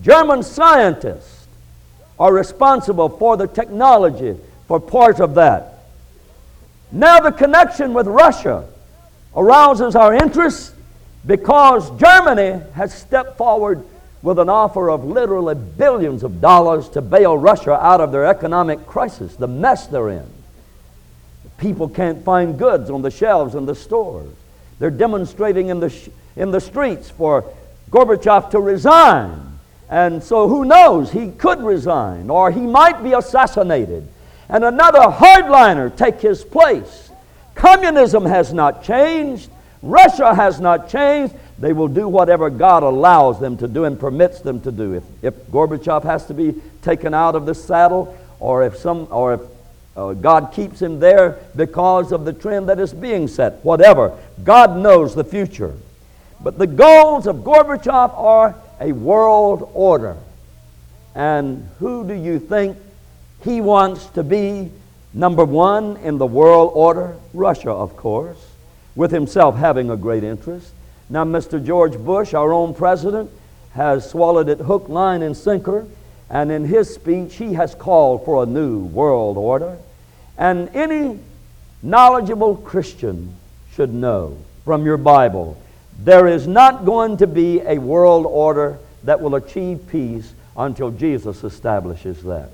German 0.03 0.43
scientists 0.43 1.47
are 2.19 2.33
responsible 2.33 3.09
for 3.09 3.37
the 3.37 3.47
technology 3.47 4.37
for 4.67 4.79
part 4.81 5.21
of 5.21 5.35
that. 5.35 5.85
Now, 6.93 7.21
the 7.21 7.33
connection 7.33 7.95
with 7.95 8.07
Russia 8.07 8.67
arouses 9.35 9.95
our 9.95 10.15
interest 10.15 10.75
because 11.27 11.91
Germany 11.99 12.63
has 12.75 12.95
stepped 12.95 13.37
forward 13.37 13.85
with 14.23 14.39
an 14.39 14.49
offer 14.49 14.91
of 14.91 15.05
literally 15.05 15.55
billions 15.55 16.23
of 16.23 16.41
dollars 16.41 16.89
to 16.91 17.01
bail 17.01 17.37
Russia 17.37 17.73
out 17.73 18.01
of 18.01 18.13
their 18.13 18.27
economic 18.27 18.87
crisis, 18.87 19.37
the 19.37 19.47
mess 19.47 19.87
they're 19.87 20.11
in. 20.11 20.27
People 21.59 21.89
can't 21.89 22.25
find 22.25 22.59
goods 22.59 22.91
on 22.91 23.03
the 23.03 23.11
shelves 23.11 23.55
in 23.55 23.67
the 23.67 23.75
stores. 23.75 24.33
They're 24.79 24.91
demonstrating 24.91 25.69
in 25.69 25.81
the, 25.81 25.91
sh- 25.91 26.09
in 26.37 26.51
the 26.51 26.61
streets 26.61 27.11
for 27.11 27.45
Gorbachev 27.91 28.51
to 28.51 28.61
resign. 28.61 29.59
And 29.89 30.23
so 30.23 30.49
who 30.49 30.65
knows? 30.65 31.11
He 31.11 31.31
could 31.33 31.63
resign 31.63 32.31
or 32.31 32.51
he 32.51 32.61
might 32.61 33.03
be 33.03 33.13
assassinated 33.13 34.07
and 34.51 34.65
another 34.65 35.01
hardliner 35.01 35.95
take 35.95 36.21
his 36.21 36.45
place. 36.45 37.11
Communism 37.55 38.25
has 38.25 38.53
not 38.53 38.83
changed. 38.83 39.49
Russia 39.83 40.35
has 40.35 40.61
not 40.61 40.89
changed. 40.89 41.35
They 41.59 41.73
will 41.73 41.89
do 41.89 42.09
whatever 42.09 42.51
God 42.51 42.83
allows 42.83 43.41
them 43.41 43.57
to 43.59 43.69
do 43.69 43.85
and 43.85 43.99
permits 43.99 44.41
them 44.41 44.61
to 44.63 44.73
do. 44.73 44.95
If, 44.95 45.05
if 45.23 45.35
Gorbachev 45.49 46.05
has 46.05 46.27
to 46.27 46.35
be 46.35 46.55
taken 46.83 47.15
out 47.15 47.35
of 47.35 47.47
the 47.47 47.55
saddle, 47.55 48.17
or 48.39 48.65
if, 48.65 48.77
some, 48.77 49.09
or 49.11 49.35
if 49.35 49.41
uh, 49.97 50.13
God 50.15 50.53
keeps 50.53 50.81
him 50.81 51.01
there 51.01 51.39
because 51.57 52.13
of 52.13 52.25
the 52.25 52.33
trend 52.33 52.69
that 52.69 52.79
is 52.79 52.93
being 52.93 53.29
set, 53.29 53.65
whatever, 53.65 54.19
God 54.43 54.77
knows 54.77 55.15
the 55.15 55.25
future. 55.25 55.75
But 56.43 56.59
the 56.59 56.67
goals 56.67 57.27
of 57.27 57.37
Gorbachev 57.37 58.19
are 58.19 58.55
a 58.81 58.93
world 58.93 59.71
order. 59.75 60.17
And 61.15 61.69
who 61.79 62.07
do 62.07 62.15
you 62.15 62.39
think 62.39 62.79
he 63.43 63.61
wants 63.61 64.07
to 64.11 64.23
be 64.23 64.71
number 65.13 65.45
one 65.45 65.97
in 65.99 66.19
the 66.19 66.27
world 66.27 66.73
order? 66.75 67.17
Russia, 67.35 67.71
of 67.71 67.97
course, 67.97 68.39
with 68.95 69.11
himself 69.11 69.57
having 69.57 69.91
a 69.91 69.97
great 69.97 70.25
interest. 70.25 70.73
Now, 71.09 71.25
Mr. 71.25 71.65
George 71.65 71.97
Bush, 71.99 72.35
our 72.35 72.53
own 72.53 72.75
president, 72.75 73.31
has 73.73 74.09
swallowed 74.09 74.49
it 74.49 74.59
hook, 74.59 74.89
line, 74.89 75.23
and 75.23 75.37
sinker. 75.37 75.87
And 76.29 76.53
in 76.53 76.65
his 76.65 76.93
speech, 76.95 77.37
he 77.37 77.55
has 77.55 77.75
called 77.75 78.25
for 78.25 78.43
a 78.43 78.47
new 78.47 78.79
world 78.79 79.37
order. 79.37 79.79
And 80.39 80.69
any 80.75 81.19
knowledgeable 81.83 82.57
Christian 82.57 83.37
should 83.73 83.93
know 83.93 84.39
from 84.65 84.85
your 84.85 84.97
Bible 84.97 85.61
there 86.03 86.27
is 86.27 86.47
not 86.47 86.85
going 86.85 87.19
to 87.19 87.27
be 87.27 87.61
a 87.61 87.79
world 87.79 88.25
order 88.27 88.79
that 89.05 89.21
will 89.21 89.35
achieve 89.35 89.87
peace 89.89 90.33
until 90.57 90.91
Jesus 90.91 91.45
establishes 91.45 92.23
that. 92.23 92.51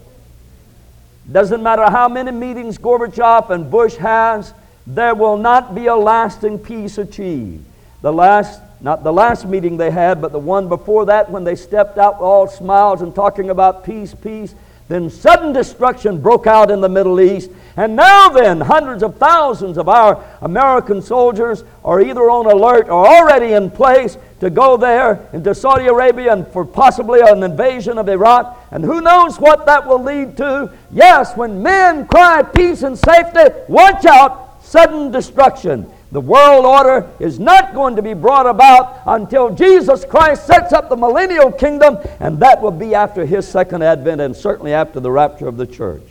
Doesn't 1.31 1.63
matter 1.63 1.85
how 1.85 2.09
many 2.09 2.31
meetings 2.31 2.79
Gorbachev 2.79 3.51
and 3.51 3.71
Bush 3.71 3.97
has, 3.97 4.53
there 4.87 5.15
will 5.15 5.37
not 5.37 5.75
be 5.75 5.87
a 5.87 5.97
lasting 5.97 6.59
peace 6.59 6.99
achieved. 6.99 7.65
The 8.03 8.13
last 8.13 8.61
not 8.81 9.03
the 9.03 9.13
last 9.13 9.47
meeting 9.47 9.77
they 9.77 9.91
had, 9.91 10.21
but 10.21 10.33
the 10.33 10.39
one 10.39 10.69
before 10.69 11.07
that 11.07 11.31
when 11.31 11.45
they 11.45 11.57
stepped 11.57 11.99
out 11.99 12.21
all 12.21 12.47
smiles 12.47 13.01
and 13.01 13.15
talking 13.15 13.51
about 13.51 13.85
peace, 13.85 14.15
peace. 14.15 14.55
Then 14.89 15.11
sudden 15.11 15.53
destruction 15.53 16.21
broke 16.21 16.47
out 16.47 16.71
in 16.71 16.81
the 16.81 16.89
Middle 16.89 17.21
East. 17.21 17.51
And 17.77 17.97
now, 17.97 18.29
then, 18.29 18.61
hundreds 18.61 19.03
of 19.03 19.17
thousands 19.17 19.79
of 19.79 19.89
our 19.89 20.25
American 20.41 21.03
soldiers 21.03 21.65
are 21.85 22.01
either 22.01 22.31
on 22.31 22.47
alert 22.47 22.89
or 22.89 23.07
already 23.07 23.53
in 23.53 23.71
place 23.71 24.17
to 24.41 24.49
go 24.49 24.77
there 24.77 25.29
into 25.33 25.55
Saudi 25.55 25.87
Arabia 25.87 26.33
and 26.33 26.47
for 26.49 26.65
possibly 26.65 27.21
an 27.21 27.43
invasion 27.43 27.99
of 27.99 28.09
Iraq. 28.09 28.57
And 28.71 28.85
who 28.85 29.01
knows 29.01 29.41
what 29.41 29.67
that 29.67 29.87
will 29.87 30.03
lead 30.03 30.37
to? 30.37 30.73
Yes, 30.93 31.37
when 31.37 31.63
men 31.63 32.07
cry 32.07 32.43
peace 32.43 32.83
and 32.83 32.97
safety, 32.97 33.53
watch 33.69 34.05
out, 34.05 34.46
sudden 34.77 35.11
destruction. 35.11 35.91
The 36.13 36.21
world 36.21 36.67
order 36.67 37.11
is 37.19 37.41
not 37.41 37.73
going 37.73 37.97
to 37.97 38.03
be 38.03 38.13
brought 38.13 38.47
about 38.47 39.01
until 39.07 39.55
Jesus 39.55 40.05
Christ 40.05 40.47
sets 40.47 40.73
up 40.75 40.91
the 40.91 40.97
millennial 40.97 41.51
kingdom, 41.51 41.99
and 42.21 42.39
that 42.41 42.61
will 42.61 42.71
be 42.71 42.95
after 42.95 43.25
his 43.25 43.49
second 43.49 43.83
advent 43.83 44.21
and 44.21 44.37
certainly 44.37 44.75
after 44.75 45.01
the 45.01 45.11
rapture 45.11 45.49
of 45.49 45.57
the 45.57 45.67
church. 45.67 46.03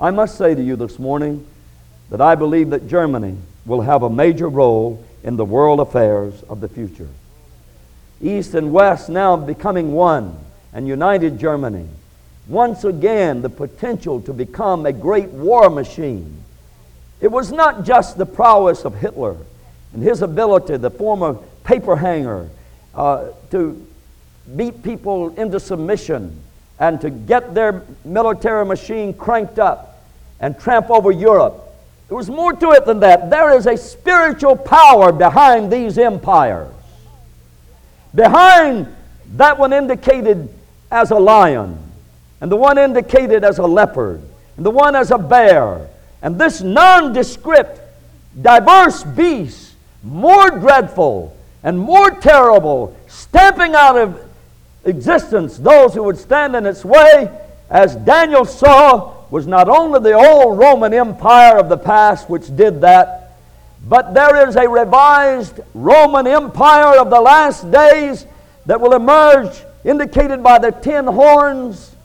I 0.00 0.12
must 0.12 0.38
say 0.38 0.54
to 0.54 0.62
you 0.62 0.76
this 0.76 1.00
morning 1.00 1.44
that 2.10 2.20
I 2.20 2.36
believe 2.36 2.70
that 2.70 2.86
Germany 2.86 3.36
will 3.66 3.80
have 3.80 4.04
a 4.04 4.10
major 4.10 4.48
role 4.48 5.04
in 5.24 5.36
the 5.36 5.44
world 5.44 5.80
affairs 5.80 6.40
of 6.48 6.60
the 6.60 6.68
future. 6.68 7.08
East 8.20 8.54
and 8.54 8.72
West 8.72 9.08
now 9.08 9.36
becoming 9.36 9.92
one 9.92 10.38
and 10.72 10.86
united 10.86 11.38
Germany. 11.40 11.88
Once 12.46 12.84
again, 12.84 13.42
the 13.42 13.50
potential 13.50 14.20
to 14.20 14.32
become 14.32 14.86
a 14.86 14.92
great 14.92 15.30
war 15.30 15.68
machine 15.68 16.42
it 17.22 17.30
was 17.30 17.52
not 17.52 17.84
just 17.84 18.18
the 18.18 18.26
prowess 18.26 18.84
of 18.84 18.96
Hitler 18.96 19.36
and 19.94 20.02
his 20.02 20.22
ability, 20.22 20.76
the 20.76 20.90
former 20.90 21.38
paper 21.62 21.94
hanger, 21.94 22.50
uh, 22.96 23.28
to 23.52 23.86
beat 24.56 24.82
people 24.82 25.32
into 25.36 25.60
submission 25.60 26.42
and 26.80 27.00
to 27.00 27.10
get 27.10 27.54
their 27.54 27.84
military 28.04 28.66
machine 28.66 29.14
cranked 29.14 29.60
up 29.60 30.02
and 30.40 30.58
tramp 30.58 30.90
over 30.90 31.12
Europe. 31.12 31.62
There 32.08 32.16
was 32.16 32.28
more 32.28 32.52
to 32.54 32.72
it 32.72 32.86
than 32.86 32.98
that. 33.00 33.30
There 33.30 33.56
is 33.56 33.66
a 33.66 33.76
spiritual 33.76 34.56
power 34.56 35.12
behind 35.12 35.72
these 35.72 35.98
empires. 35.98 36.74
Behind 38.12 38.92
that 39.34 39.58
one 39.58 39.72
indicated 39.72 40.52
as 40.90 41.12
a 41.12 41.18
lion, 41.18 41.78
and 42.40 42.50
the 42.50 42.56
one 42.56 42.78
indicated 42.78 43.44
as 43.44 43.58
a 43.58 43.66
leopard, 43.66 44.20
and 44.56 44.66
the 44.66 44.70
one 44.70 44.96
as 44.96 45.12
a 45.12 45.18
bear, 45.18 45.88
and 46.22 46.38
this 46.38 46.62
nondescript, 46.62 47.80
diverse 48.40 49.02
beast, 49.02 49.74
more 50.02 50.50
dreadful 50.50 51.36
and 51.62 51.78
more 51.78 52.10
terrible, 52.10 52.96
stamping 53.08 53.74
out 53.74 53.96
of 53.98 54.24
existence 54.84 55.58
those 55.58 55.94
who 55.94 56.02
would 56.04 56.18
stand 56.18 56.54
in 56.56 56.64
its 56.64 56.84
way, 56.84 57.30
as 57.68 57.96
Daniel 57.96 58.44
saw, 58.44 59.14
was 59.30 59.46
not 59.46 59.68
only 59.68 59.98
the 60.00 60.12
old 60.12 60.58
Roman 60.58 60.94
Empire 60.94 61.56
of 61.56 61.68
the 61.68 61.76
past 61.76 62.28
which 62.28 62.54
did 62.54 62.80
that, 62.82 63.38
but 63.88 64.14
there 64.14 64.48
is 64.48 64.56
a 64.56 64.68
revised 64.68 65.60
Roman 65.74 66.26
Empire 66.26 66.98
of 66.98 67.10
the 67.10 67.20
last 67.20 67.68
days 67.70 68.26
that 68.66 68.80
will 68.80 68.92
emerge, 68.92 69.62
indicated 69.84 70.42
by 70.42 70.58
the 70.58 70.70
ten 70.70 71.06
horns, 71.06 71.96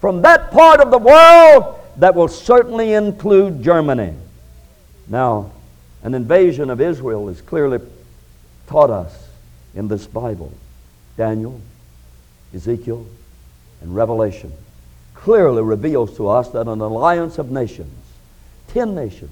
from 0.00 0.22
that 0.22 0.50
part 0.50 0.80
of 0.80 0.90
the 0.90 0.98
world 0.98 1.80
that 1.96 2.14
will 2.14 2.28
certainly 2.28 2.92
include 2.92 3.62
Germany. 3.62 4.14
Now, 5.08 5.52
an 6.02 6.14
invasion 6.14 6.70
of 6.70 6.80
Israel 6.80 7.28
is 7.28 7.40
clearly 7.40 7.78
taught 8.66 8.90
us 8.90 9.28
in 9.74 9.88
this 9.88 10.06
Bible. 10.06 10.52
Daniel, 11.16 11.60
Ezekiel, 12.54 13.06
and 13.80 13.94
Revelation 13.94 14.52
clearly 15.14 15.62
reveals 15.62 16.16
to 16.16 16.28
us 16.28 16.48
that 16.50 16.68
an 16.68 16.80
alliance 16.80 17.38
of 17.38 17.50
nations, 17.50 17.94
ten 18.68 18.94
nations, 18.94 19.30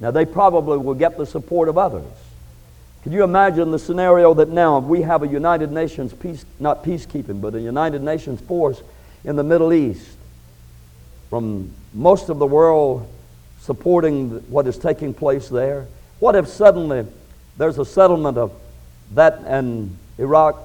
now 0.00 0.10
they 0.10 0.24
probably 0.24 0.78
will 0.78 0.94
get 0.94 1.16
the 1.18 1.26
support 1.26 1.68
of 1.68 1.78
others. 1.78 2.04
Can 3.02 3.12
you 3.12 3.22
imagine 3.22 3.70
the 3.70 3.78
scenario 3.78 4.32
that 4.34 4.48
now 4.48 4.78
we 4.78 5.02
have 5.02 5.22
a 5.22 5.28
United 5.28 5.70
Nations 5.70 6.14
peace, 6.14 6.44
not 6.58 6.82
peacekeeping, 6.82 7.40
but 7.40 7.54
a 7.54 7.60
United 7.60 8.02
Nations 8.02 8.40
force 8.40 8.82
in 9.24 9.36
the 9.36 9.44
Middle 9.44 9.74
East? 9.74 10.16
From 11.30 11.72
most 11.92 12.28
of 12.28 12.38
the 12.38 12.46
world 12.46 13.08
supporting 13.60 14.30
what 14.50 14.66
is 14.66 14.76
taking 14.76 15.14
place 15.14 15.48
there? 15.48 15.86
What 16.18 16.36
if 16.36 16.48
suddenly 16.48 17.06
there's 17.56 17.78
a 17.78 17.84
settlement 17.84 18.36
of 18.36 18.52
that 19.12 19.40
and 19.46 19.96
Iraq 20.18 20.56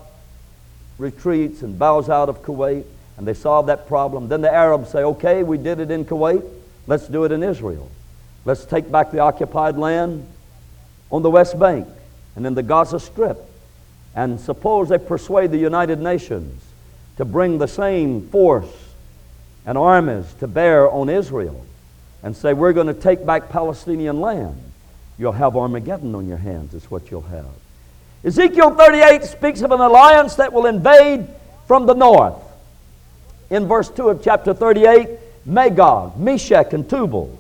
retreats 0.98 1.62
and 1.62 1.80
bows 1.80 2.10
out 2.10 2.30
of 2.30 2.44
Kuwait 2.44 2.84
and 3.18 3.28
they 3.28 3.34
solve 3.34 3.68
that 3.68 3.88
problem? 3.88 4.28
Then 4.28 4.42
the 4.42 4.54
Arabs 4.54 4.90
say, 4.90 5.00
okay, 5.00 5.44
we 5.44 5.58
did 5.58 5.80
it 5.80 5.92
in 5.92 6.06
Kuwait, 6.06 6.44
let's 6.88 7.08
do 7.08 7.24
it 7.24 7.32
in 7.32 7.42
Israel. 7.42 7.90
Let's 8.46 8.66
take 8.66 8.92
back 8.92 9.12
the 9.12 9.20
occupied 9.20 9.78
land 9.78 10.28
on 11.12 11.22
the 11.22 11.30
West 11.30 11.58
Bank 11.60 11.88
and 12.36 12.46
in 12.46 12.54
the 12.54 12.64
Gaza 12.64 13.00
Strip. 13.00 13.38
And 14.16 14.40
suppose 14.40 14.90
they 14.90 14.98
persuade 14.98 15.52
the 15.52 15.58
United 15.58 16.00
Nations 16.00 16.64
to 17.18 17.26
bring 17.26 17.58
the 17.58 17.68
same 17.68 18.28
force 18.30 18.89
and 19.66 19.78
armies 19.78 20.34
to 20.40 20.48
bear 20.48 20.90
on 20.90 21.10
Israel 21.10 21.66
and 22.24 22.36
say, 22.36 22.54
We're 22.54 22.74
going 22.74 22.88
to 22.88 22.94
take 22.94 23.26
back 23.26 23.50
Palestinian 23.50 24.20
land, 24.20 24.62
you'll 25.18 25.32
have 25.32 25.56
Armageddon 25.56 26.16
on 26.16 26.28
your 26.28 26.38
hands, 26.38 26.74
is 26.74 26.90
what 26.90 27.12
you'll 27.12 27.22
have. 27.22 27.46
Ezekiel 28.24 28.76
38 28.76 29.24
speaks 29.24 29.62
of 29.62 29.72
an 29.72 29.80
alliance 29.80 30.36
that 30.36 30.52
will 30.52 30.66
invade 30.66 31.28
from 31.68 31.86
the 31.86 31.94
north. 31.94 32.36
In 33.50 33.68
verse 33.68 33.90
2 33.90 34.10
of 34.10 34.24
chapter 34.24 34.54
38, 34.54 35.10
Magog, 35.46 36.20
Meshech, 36.20 36.74
and 36.74 36.88
Tubal. 36.90 37.38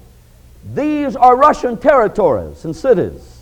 These 0.73 1.15
are 1.15 1.35
Russian 1.35 1.77
territories 1.77 2.65
and 2.65 2.75
cities. 2.75 3.39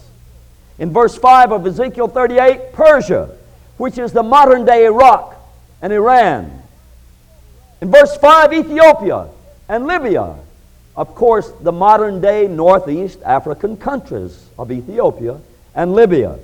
In 0.79 0.91
verse 0.91 1.17
5 1.17 1.51
of 1.51 1.65
Ezekiel 1.65 2.07
38, 2.07 2.73
Persia, 2.73 3.35
which 3.77 3.97
is 3.97 4.11
the 4.11 4.23
modern 4.23 4.65
day 4.65 4.85
Iraq 4.85 5.35
and 5.81 5.93
Iran. 5.93 6.56
In 7.81 7.91
verse 7.91 8.15
5, 8.17 8.53
Ethiopia 8.53 9.27
and 9.69 9.85
Libya. 9.85 10.35
Of 10.95 11.13
course, 11.13 11.51
the 11.61 11.71
modern 11.71 12.21
day 12.21 12.47
northeast 12.47 13.19
African 13.23 13.77
countries 13.77 14.49
of 14.57 14.71
Ethiopia 14.71 15.39
and 15.75 15.93
Libya. 15.93 16.39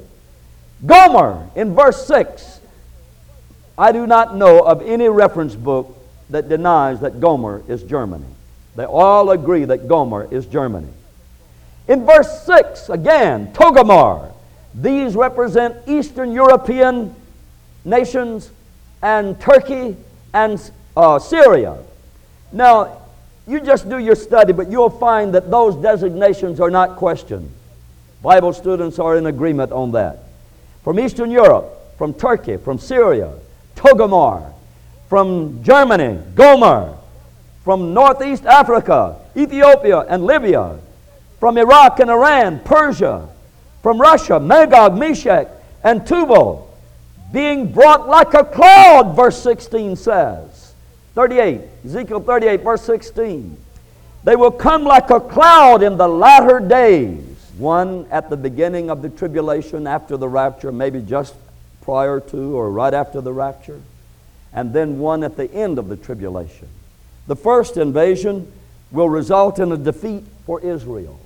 Gomer 0.85 1.49
in 1.55 1.73
verse 1.73 2.05
6. 2.05 2.59
I 3.77 3.91
do 3.91 4.05
not 4.05 4.35
know 4.35 4.59
of 4.59 4.83
any 4.83 5.09
reference 5.09 5.55
book 5.55 5.97
that 6.29 6.49
denies 6.49 6.99
that 6.99 7.19
Gomer 7.19 7.63
is 7.67 7.81
Germany. 7.83 8.25
They 8.75 8.85
all 8.85 9.31
agree 9.31 9.65
that 9.65 9.87
Gomer 9.87 10.27
is 10.31 10.45
Germany. 10.45 10.89
In 11.87 12.05
verse 12.05 12.43
6, 12.45 12.89
again, 12.89 13.51
Togarmah. 13.53 14.31
These 14.75 15.15
represent 15.15 15.75
Eastern 15.87 16.31
European 16.31 17.15
nations 17.85 18.51
and 19.01 19.39
Turkey 19.39 19.95
and 20.33 20.71
uh, 20.95 21.19
Syria. 21.19 21.77
Now, 22.51 23.01
you 23.47 23.59
just 23.59 23.89
do 23.89 23.97
your 23.97 24.15
study, 24.15 24.53
but 24.53 24.71
you'll 24.71 24.89
find 24.89 25.33
that 25.33 25.51
those 25.51 25.75
designations 25.75 26.59
are 26.59 26.69
not 26.69 26.95
questioned. 26.95 27.51
Bible 28.21 28.53
students 28.53 28.99
are 28.99 29.17
in 29.17 29.25
agreement 29.25 29.71
on 29.71 29.91
that. 29.91 30.19
From 30.83 30.99
Eastern 30.99 31.29
Europe, 31.29 31.97
from 31.97 32.13
Turkey, 32.13 32.57
from 32.57 32.79
Syria, 32.79 33.33
Togarmah, 33.75 34.53
from 35.09 35.61
Germany, 35.63 36.19
Gomer, 36.35 36.97
from 37.63 37.93
Northeast 37.93 38.45
Africa, 38.45 39.17
Ethiopia, 39.35 39.99
and 39.99 40.25
Libya, 40.25 40.79
from 41.39 41.57
Iraq 41.57 41.99
and 41.99 42.09
Iran, 42.09 42.61
Persia, 42.63 43.27
from 43.81 43.99
Russia, 43.99 44.39
Magog, 44.39 44.97
Meshech, 44.97 45.49
and 45.83 46.07
Tubal, 46.07 46.69
being 47.33 47.71
brought 47.71 48.07
like 48.07 48.33
a 48.33 48.45
cloud, 48.45 49.15
verse 49.15 49.41
16 49.43 49.97
says. 49.97 50.62
38, 51.15 51.61
Ezekiel 51.85 52.19
38, 52.21 52.61
verse 52.61 52.81
16. 52.83 53.57
They 54.23 54.35
will 54.35 54.51
come 54.51 54.83
like 54.83 55.09
a 55.09 55.19
cloud 55.19 55.83
in 55.83 55.97
the 55.97 56.07
latter 56.07 56.59
days. 56.59 57.21
One 57.57 58.07
at 58.09 58.29
the 58.29 58.37
beginning 58.37 58.89
of 58.89 59.01
the 59.01 59.09
tribulation 59.09 59.85
after 59.85 60.17
the 60.17 60.27
rapture, 60.27 60.71
maybe 60.71 61.01
just 61.01 61.35
prior 61.81 62.19
to 62.19 62.55
or 62.55 62.71
right 62.71 62.93
after 62.93 63.21
the 63.21 63.33
rapture, 63.33 63.79
and 64.53 64.73
then 64.73 64.97
one 64.97 65.23
at 65.23 65.37
the 65.37 65.51
end 65.53 65.77
of 65.77 65.87
the 65.87 65.97
tribulation. 65.97 66.67
The 67.27 67.35
first 67.35 67.77
invasion 67.77 68.51
will 68.91 69.09
result 69.09 69.59
in 69.59 69.71
a 69.71 69.77
defeat 69.77 70.23
for 70.45 70.61
Israel. 70.61 71.19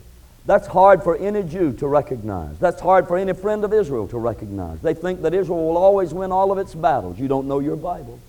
That's 0.46 0.68
hard 0.68 1.04
for 1.04 1.16
any 1.18 1.44
Jew 1.44 1.74
to 1.74 1.88
recognize. 1.88 2.58
That's 2.60 2.82
hard 2.82 3.08
for 3.08 3.18
any 3.18 3.34
friend 3.34 3.64
of 3.64 3.74
Israel 3.74 4.08
to 4.10 4.18
recognize. 4.18 4.80
They 4.82 4.94
think 4.94 5.22
that 5.22 5.34
Israel 5.34 5.68
will 5.68 5.78
always 5.78 6.14
win 6.14 6.32
all 6.32 6.52
of 6.52 6.58
its 6.58 6.74
battles. 6.74 7.20
You 7.20 7.28
don't 7.28 7.48
know 7.48 7.60
your 7.60 7.76
Bible. 7.76 8.20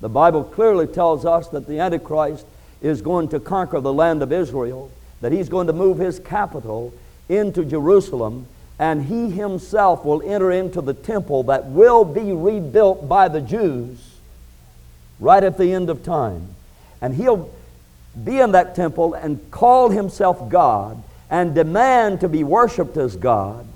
The 0.00 0.08
Bible 0.08 0.44
clearly 0.44 0.86
tells 0.86 1.24
us 1.24 1.48
that 1.48 1.66
the 1.66 1.80
Antichrist 1.80 2.46
is 2.80 3.02
going 3.02 3.28
to 3.30 3.40
conquer 3.40 3.80
the 3.80 3.92
land 3.92 4.22
of 4.22 4.32
Israel, 4.32 4.90
that 5.20 5.32
he's 5.32 5.48
going 5.48 5.66
to 5.66 5.72
move 5.72 5.98
his 5.98 6.20
capital 6.20 6.94
into 7.28 7.64
Jerusalem, 7.64 8.46
and 8.78 9.04
he 9.06 9.30
himself 9.30 10.04
will 10.04 10.22
enter 10.22 10.52
into 10.52 10.80
the 10.80 10.94
temple 10.94 11.42
that 11.44 11.66
will 11.66 12.04
be 12.04 12.32
rebuilt 12.32 13.08
by 13.08 13.28
the 13.28 13.40
Jews 13.40 13.98
right 15.18 15.42
at 15.42 15.58
the 15.58 15.72
end 15.72 15.90
of 15.90 16.04
time. 16.04 16.54
And 17.00 17.14
he'll 17.14 17.50
be 18.24 18.38
in 18.38 18.52
that 18.52 18.74
temple 18.74 19.14
and 19.14 19.50
call 19.50 19.90
himself 19.90 20.48
God 20.48 21.02
and 21.30 21.54
demand 21.54 22.20
to 22.20 22.28
be 22.28 22.44
worshiped 22.44 22.96
as 22.96 23.16
God. 23.16 23.66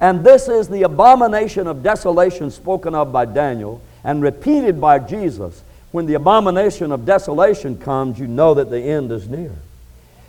And 0.00 0.24
this 0.24 0.48
is 0.48 0.68
the 0.68 0.82
abomination 0.82 1.66
of 1.66 1.82
desolation 1.82 2.50
spoken 2.50 2.94
of 2.94 3.12
by 3.12 3.24
Daniel 3.24 3.80
and 4.04 4.22
repeated 4.22 4.80
by 4.80 4.98
Jesus. 4.98 5.62
When 5.96 6.04
the 6.04 6.12
abomination 6.12 6.92
of 6.92 7.06
desolation 7.06 7.78
comes, 7.78 8.18
you 8.18 8.26
know 8.26 8.52
that 8.52 8.68
the 8.68 8.78
end 8.78 9.10
is 9.10 9.30
near. 9.30 9.52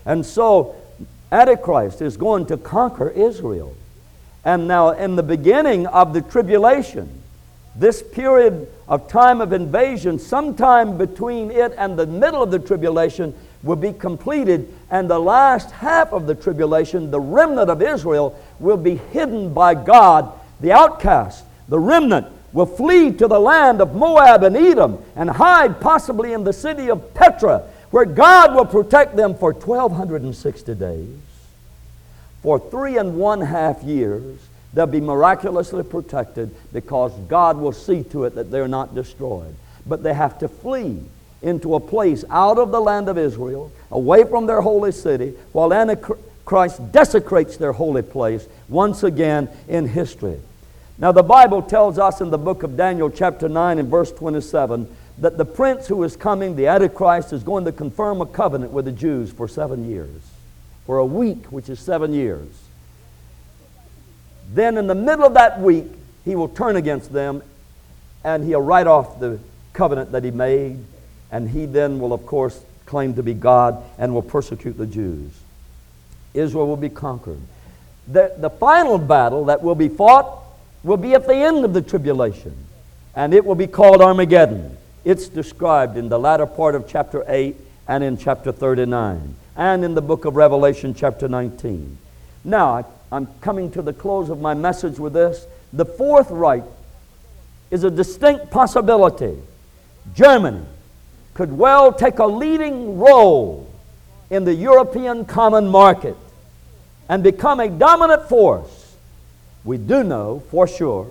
And 0.05 0.25
so, 0.25 0.77
Antichrist 1.29 2.01
is 2.01 2.15
going 2.15 2.45
to 2.45 2.55
conquer 2.55 3.09
Israel. 3.09 3.75
And 4.45 4.65
now, 4.69 4.91
in 4.91 5.17
the 5.17 5.23
beginning 5.23 5.85
of 5.85 6.13
the 6.13 6.21
tribulation, 6.21 7.21
this 7.75 8.01
period 8.01 8.69
of 8.87 9.09
time 9.09 9.41
of 9.41 9.51
invasion, 9.51 10.19
sometime 10.19 10.97
between 10.97 11.51
it 11.51 11.73
and 11.77 11.99
the 11.99 12.07
middle 12.07 12.41
of 12.41 12.49
the 12.49 12.59
tribulation, 12.59 13.33
will 13.61 13.75
be 13.75 13.91
completed, 13.91 14.73
and 14.89 15.09
the 15.09 15.19
last 15.19 15.71
half 15.71 16.13
of 16.13 16.27
the 16.27 16.35
tribulation, 16.35 17.11
the 17.11 17.19
remnant 17.19 17.69
of 17.69 17.81
Israel, 17.81 18.39
will 18.61 18.77
be 18.77 18.95
hidden 18.95 19.53
by 19.53 19.75
God. 19.75 20.31
The 20.61 20.71
outcast, 20.71 21.43
the 21.67 21.77
remnant, 21.77 22.27
will 22.53 22.65
flee 22.65 23.11
to 23.11 23.27
the 23.27 23.39
land 23.39 23.81
of 23.81 23.95
Moab 23.95 24.43
and 24.43 24.55
Edom 24.55 25.03
and 25.15 25.29
hide 25.29 25.79
possibly 25.81 26.33
in 26.33 26.43
the 26.43 26.53
city 26.53 26.89
of 26.89 27.13
Petra, 27.13 27.63
where 27.91 28.05
God 28.05 28.55
will 28.55 28.65
protect 28.65 29.15
them 29.15 29.35
for 29.35 29.53
1,260 29.53 30.75
days. 30.75 31.17
For 32.41 32.59
three 32.59 32.97
and 32.97 33.17
one 33.17 33.41
half 33.41 33.83
years, 33.83 34.39
they'll 34.73 34.87
be 34.87 35.01
miraculously 35.01 35.83
protected 35.83 36.55
because 36.71 37.11
God 37.27 37.57
will 37.57 37.71
see 37.71 38.03
to 38.05 38.25
it 38.25 38.35
that 38.35 38.51
they're 38.51 38.67
not 38.67 38.95
destroyed. 38.95 39.55
But 39.85 40.03
they 40.03 40.13
have 40.13 40.39
to 40.39 40.47
flee 40.47 41.01
into 41.41 41.75
a 41.75 41.79
place 41.79 42.23
out 42.29 42.57
of 42.57 42.71
the 42.71 42.79
land 42.79 43.09
of 43.09 43.17
Israel, 43.17 43.71
away 43.91 44.23
from 44.23 44.47
their 44.47 44.61
holy 44.61 44.91
city, 44.91 45.33
while 45.51 45.73
Antichrist 45.73 46.91
desecrates 46.91 47.57
their 47.57 47.73
holy 47.73 48.01
place 48.01 48.47
once 48.67 49.03
again 49.03 49.49
in 49.67 49.87
history. 49.87 50.39
Now, 50.99 51.11
the 51.11 51.23
Bible 51.23 51.61
tells 51.61 51.99
us 51.99 52.21
in 52.21 52.31
the 52.31 52.39
book 52.39 52.63
of 52.63 52.75
Daniel, 52.75 53.09
chapter 53.09 53.47
9, 53.47 53.77
and 53.77 53.87
verse 53.87 54.11
27, 54.11 54.87
that 55.19 55.37
the 55.37 55.45
prince 55.45 55.87
who 55.87 56.03
is 56.03 56.15
coming, 56.15 56.55
the 56.55 56.67
Antichrist, 56.67 57.33
is 57.33 57.43
going 57.43 57.65
to 57.65 57.71
confirm 57.71 58.19
a 58.19 58.25
covenant 58.25 58.71
with 58.71 58.85
the 58.85 58.91
Jews 58.91 59.31
for 59.31 59.47
seven 59.47 59.87
years, 59.89 60.21
for 60.87 60.97
a 60.97 61.05
week, 61.05 61.45
which 61.47 61.69
is 61.69 61.79
seven 61.79 62.13
years. 62.13 62.47
Then, 64.53 64.77
in 64.77 64.87
the 64.87 64.95
middle 64.95 65.25
of 65.25 65.35
that 65.35 65.59
week, 65.59 65.85
he 66.25 66.35
will 66.35 66.47
turn 66.47 66.75
against 66.75 67.13
them 67.13 67.43
and 68.23 68.43
he'll 68.43 68.61
write 68.61 68.87
off 68.87 69.19
the 69.19 69.39
covenant 69.73 70.11
that 70.13 70.23
he 70.23 70.31
made 70.31 70.83
and 71.31 71.49
he 71.49 71.65
then 71.65 71.99
will, 71.99 72.13
of 72.13 72.25
course, 72.25 72.63
claim 72.85 73.13
to 73.15 73.23
be 73.23 73.33
God 73.33 73.83
and 73.97 74.13
will 74.13 74.21
persecute 74.21 74.77
the 74.77 74.87
Jews. 74.87 75.31
Israel 76.33 76.67
will 76.67 76.77
be 76.77 76.89
conquered. 76.89 77.41
The, 78.07 78.33
the 78.37 78.49
final 78.49 78.97
battle 78.97 79.45
that 79.45 79.61
will 79.61 79.75
be 79.75 79.89
fought 79.89 80.46
will 80.83 80.97
be 80.97 81.13
at 81.13 81.27
the 81.27 81.35
end 81.35 81.65
of 81.65 81.73
the 81.73 81.81
tribulation, 81.81 82.55
and 83.15 83.33
it 83.33 83.45
will 83.45 83.55
be 83.55 83.67
called 83.67 84.01
Armageddon. 84.01 84.77
It's 85.03 85.27
described 85.27 85.97
in 85.97 86.09
the 86.09 86.19
latter 86.19 86.45
part 86.45 86.75
of 86.75 86.87
chapter 86.87 87.23
8 87.27 87.55
and 87.87 88.03
in 88.03 88.17
chapter 88.17 88.51
39 88.51 89.35
and 89.57 89.83
in 89.83 89.95
the 89.95 90.01
book 90.01 90.25
of 90.25 90.35
Revelation, 90.35 90.93
chapter 90.93 91.27
19. 91.27 91.97
Now, 92.43 92.85
I'm 93.11 93.27
coming 93.41 93.71
to 93.71 93.81
the 93.81 93.93
close 93.93 94.29
of 94.29 94.39
my 94.39 94.53
message 94.53 94.99
with 94.99 95.13
this. 95.13 95.47
The 95.73 95.85
fourth 95.85 96.29
Reich 96.29 96.63
is 97.71 97.83
a 97.83 97.89
distinct 97.89 98.51
possibility. 98.51 99.35
Germany, 100.13 100.63
could 101.33 101.55
well 101.55 101.93
take 101.93 102.17
a 102.17 102.25
leading 102.25 102.97
role 102.97 103.71
in 104.29 104.43
the 104.43 104.53
European 104.53 105.23
common 105.23 105.67
market 105.67 106.17
and 107.09 107.21
become 107.23 107.59
a 107.59 107.69
dominant 107.69 108.27
force, 108.27 108.76
we 109.67 109.77
do 109.77 110.01
know 110.01 110.41
for 110.49 110.65
sure 110.65 111.07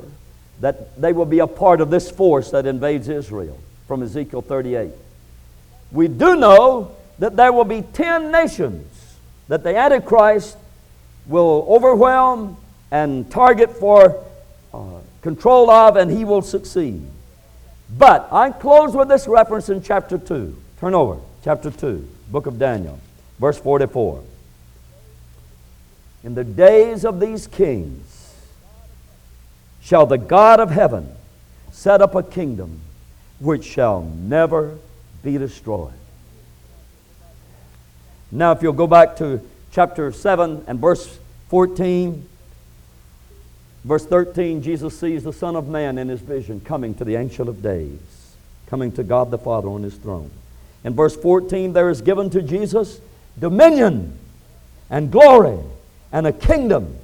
that 0.60 0.98
they 0.98 1.12
will 1.12 1.26
be 1.26 1.40
a 1.40 1.46
part 1.46 1.82
of 1.82 1.90
this 1.90 2.10
force 2.10 2.50
that 2.52 2.64
invades 2.64 3.06
Israel 3.06 3.60
from 3.86 4.02
Ezekiel 4.02 4.40
38. 4.40 4.92
We 5.92 6.08
do 6.08 6.36
know 6.36 6.96
that 7.18 7.36
there 7.36 7.52
will 7.52 7.66
be 7.66 7.82
10 7.82 8.32
nations 8.32 9.18
that 9.48 9.62
the 9.62 9.76
Antichrist 9.76 10.56
will 11.26 11.66
overwhelm 11.68 12.56
and 12.90 13.30
target 13.30 13.76
for 13.76 14.24
uh, 14.72 15.00
control 15.20 15.68
of, 15.70 15.96
and 15.96 16.10
he 16.10 16.24
will 16.24 16.40
succeed. 16.40 17.06
But 17.98 18.26
I 18.32 18.52
close 18.52 18.96
with 18.96 19.08
this 19.08 19.28
reference 19.28 19.68
in 19.68 19.82
chapter 19.82 20.16
2. 20.16 20.56
Turn 20.80 20.94
over, 20.94 21.20
chapter 21.44 21.70
2, 21.70 22.08
book 22.30 22.46
of 22.46 22.58
Daniel, 22.58 22.98
verse 23.38 23.58
44. 23.58 24.22
In 26.24 26.34
the 26.34 26.42
days 26.42 27.04
of 27.04 27.20
these 27.20 27.46
kings 27.46 28.15
shall 29.86 30.04
the 30.04 30.18
God 30.18 30.60
of 30.60 30.70
heaven 30.70 31.08
set 31.72 32.02
up 32.02 32.14
a 32.14 32.22
kingdom 32.22 32.80
which 33.38 33.64
shall 33.64 34.02
never 34.02 34.76
be 35.22 35.38
destroyed. 35.38 35.94
Now, 38.30 38.52
if 38.52 38.62
you'll 38.62 38.74
go 38.74 38.86
back 38.86 39.16
to 39.16 39.40
chapter 39.70 40.12
7 40.12 40.64
and 40.66 40.78
verse 40.78 41.18
14, 41.48 42.28
Verse 43.86 44.04
13, 44.04 44.62
Jesus 44.62 44.98
sees 44.98 45.22
the 45.22 45.32
Son 45.32 45.54
of 45.54 45.68
Man 45.68 45.96
in 45.96 46.08
his 46.08 46.20
vision 46.20 46.60
coming 46.60 46.92
to 46.96 47.04
the 47.04 47.14
Ancient 47.14 47.48
of 47.48 47.62
Days, 47.62 48.34
coming 48.66 48.90
to 48.90 49.04
God 49.04 49.30
the 49.30 49.38
Father 49.38 49.68
on 49.68 49.84
his 49.84 49.94
throne. 49.94 50.28
In 50.82 50.94
verse 50.94 51.14
14, 51.14 51.72
there 51.72 51.88
is 51.88 52.02
given 52.02 52.28
to 52.30 52.42
Jesus 52.42 53.00
dominion 53.38 54.18
and 54.90 55.12
glory 55.12 55.60
and 56.10 56.26
a 56.26 56.32
kingdom 56.32 56.98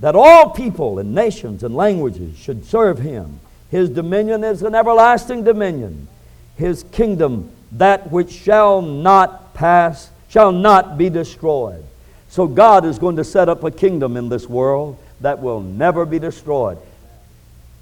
that 0.00 0.14
all 0.14 0.50
people 0.50 0.98
and 0.98 1.14
nations 1.14 1.62
and 1.62 1.74
languages 1.74 2.36
should 2.36 2.64
serve 2.64 2.98
him. 2.98 3.40
His 3.70 3.88
dominion 3.88 4.44
is 4.44 4.62
an 4.62 4.74
everlasting 4.74 5.44
dominion. 5.44 6.08
His 6.56 6.82
kingdom, 6.84 7.50
that 7.72 8.10
which 8.12 8.30
shall 8.30 8.82
not 8.82 9.54
pass, 9.54 10.10
shall 10.28 10.52
not 10.52 10.98
be 10.98 11.08
destroyed. 11.08 11.84
So 12.28 12.46
God 12.46 12.84
is 12.84 12.98
going 12.98 13.16
to 13.16 13.24
set 13.24 13.48
up 13.48 13.64
a 13.64 13.70
kingdom 13.70 14.16
in 14.16 14.28
this 14.28 14.46
world 14.46 14.98
that 15.20 15.40
will 15.40 15.60
never 15.60 16.04
be 16.04 16.18
destroyed. 16.18 16.78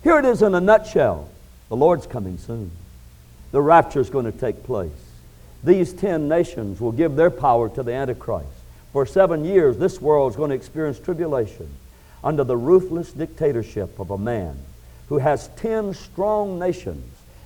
Here 0.03 0.18
it 0.18 0.24
is 0.24 0.42
in 0.42 0.55
a 0.55 0.61
nutshell. 0.61 1.29
The 1.68 1.77
Lord's 1.77 2.07
coming 2.07 2.38
soon. 2.38 2.70
The 3.50 3.61
rapture 3.61 4.00
is 4.00 4.11
going 4.11 4.27
to 4.27 4.38
take 4.38 4.62
place. 4.64 4.90
These 5.64 5.94
ten 5.94 6.29
nations 6.29 6.81
will 6.81 6.92
give 6.92 7.16
their 7.16 7.31
power 7.31 7.68
to 7.70 7.83
the 7.83 7.92
Antichrist. 7.92 8.46
For 8.92 9.07
seven 9.07 9.44
years, 9.44 9.79
this 9.79 10.00
world 10.00 10.33
is 10.33 10.37
going 10.37 10.50
to 10.50 10.57
experience 10.57 11.00
tribulation 11.00 11.68
under 12.25 12.43
the 12.43 12.57
ruthless 12.57 13.13
dictatorship 13.13 14.01
of 14.01 14.11
a 14.11 14.19
man 14.19 14.59
who 15.09 15.19
has 15.19 15.49
ten 15.57 15.95
strong 15.95 16.59
nations 16.59 17.05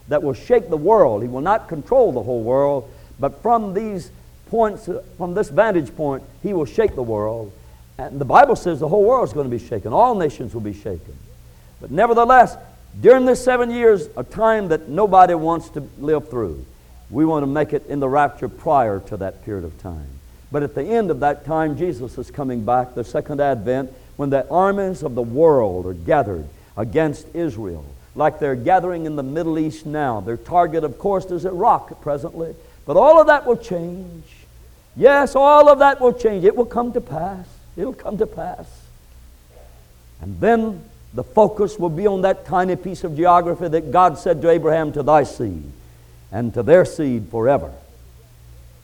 that 0.09 0.23
will 0.23 0.33
shake 0.33 0.71
the 0.71 0.77
world. 0.77 1.23
He 1.23 1.29
will 1.29 1.43
not 1.43 1.69
control 1.69 2.13
the 2.13 2.23
whole 2.23 2.43
world, 2.43 2.91
but 3.21 3.43
from 3.43 3.75
these 3.75 4.11
points, 4.49 4.89
from 5.19 5.35
this 5.35 5.51
vantage 5.51 5.95
point, 5.95 6.23
he 6.43 6.55
will 6.55 6.65
shake 6.65 6.95
the 6.95 7.03
world 7.03 7.53
and 7.99 8.21
the 8.21 8.25
Bible 8.25 8.55
says 8.55 8.79
the 8.79 8.89
whole 8.89 9.05
world 9.05 9.27
is 9.27 9.35
going 9.35 9.51
to 9.51 9.57
be 9.57 9.65
shaken. 9.65 9.93
All 9.93 10.15
nations 10.15 10.55
will 10.55 10.61
be 10.61 10.73
shaken. 10.73 11.19
But 11.81 11.91
nevertheless, 11.91 12.57
during 13.01 13.27
this 13.27 13.43
seven 13.43 13.71
years, 13.71 14.09
a 14.17 14.23
time 14.23 14.69
that 14.69 14.89
nobody 14.89 15.35
wants 15.35 15.69
to 15.71 15.89
live 15.99 16.31
through, 16.31 16.65
we 17.11 17.25
want 17.25 17.43
to 17.43 17.49
make 17.49 17.73
it 17.73 17.87
in 17.89 17.99
the 17.99 18.09
rapture 18.09 18.49
prior 18.49 19.01
to 19.01 19.17
that 19.17 19.45
period 19.45 19.65
of 19.65 19.77
time. 19.83 20.07
But 20.53 20.63
at 20.63 20.75
the 20.77 20.85
end 20.85 21.11
of 21.11 21.21
that 21.21 21.45
time, 21.45 21.77
Jesus 21.77 22.17
is 22.19 22.31
coming 22.31 22.65
back, 22.65 22.95
the 22.95 23.05
second 23.05 23.41
advent, 23.41 23.93
when 24.19 24.31
the 24.31 24.47
armies 24.49 25.05
of 25.05 25.15
the 25.15 25.23
world 25.23 25.87
are 25.87 25.95
gathered 25.95 26.45
against 26.77 27.25
Israel, 27.35 27.85
like 28.17 28.41
they're 28.41 28.57
gathering 28.57 29.07
in 29.07 29.15
the 29.15 29.23
Middle 29.23 29.61
East 29.61 29.87
now. 29.87 30.21
Their 30.21 30.37
target, 30.37 30.83
of 30.83 30.99
course, 30.99 31.27
is 31.27 31.45
Iraq 31.45 32.03
presently. 32.03 32.57
But 32.85 32.97
all 32.97 33.21
of 33.21 33.29
that 33.29 33.47
will 33.47 33.57
change. 33.57 34.25
Yes, 34.97 35.37
all 35.37 35.69
of 35.69 35.79
that 35.79 36.01
will 36.01 36.13
change. 36.13 36.45
It 36.45 36.57
will 36.57 36.67
come 36.67 36.93
to 36.95 37.01
pass. 37.01 37.47
It'll 37.77 37.95
come 37.95 38.19
to 38.19 38.27
pass. 38.27 38.67
And 40.21 40.41
then 40.41 40.83
the 41.15 41.23
focus 41.23 41.79
will 41.79 41.89
be 41.89 42.09
on 42.09 42.23
that 42.23 42.45
tiny 42.45 42.75
piece 42.75 43.05
of 43.05 43.17
geography 43.17 43.69
that 43.69 43.93
God 43.93 44.19
said 44.19 44.43
to 44.43 44.51
Abraham, 44.51 44.91
to 44.95 45.05
thy 45.05 45.23
seed, 45.23 45.71
and 46.33 46.53
to 46.55 46.65
their 46.65 46.85
seed 46.85 47.29
forever. 47.31 47.73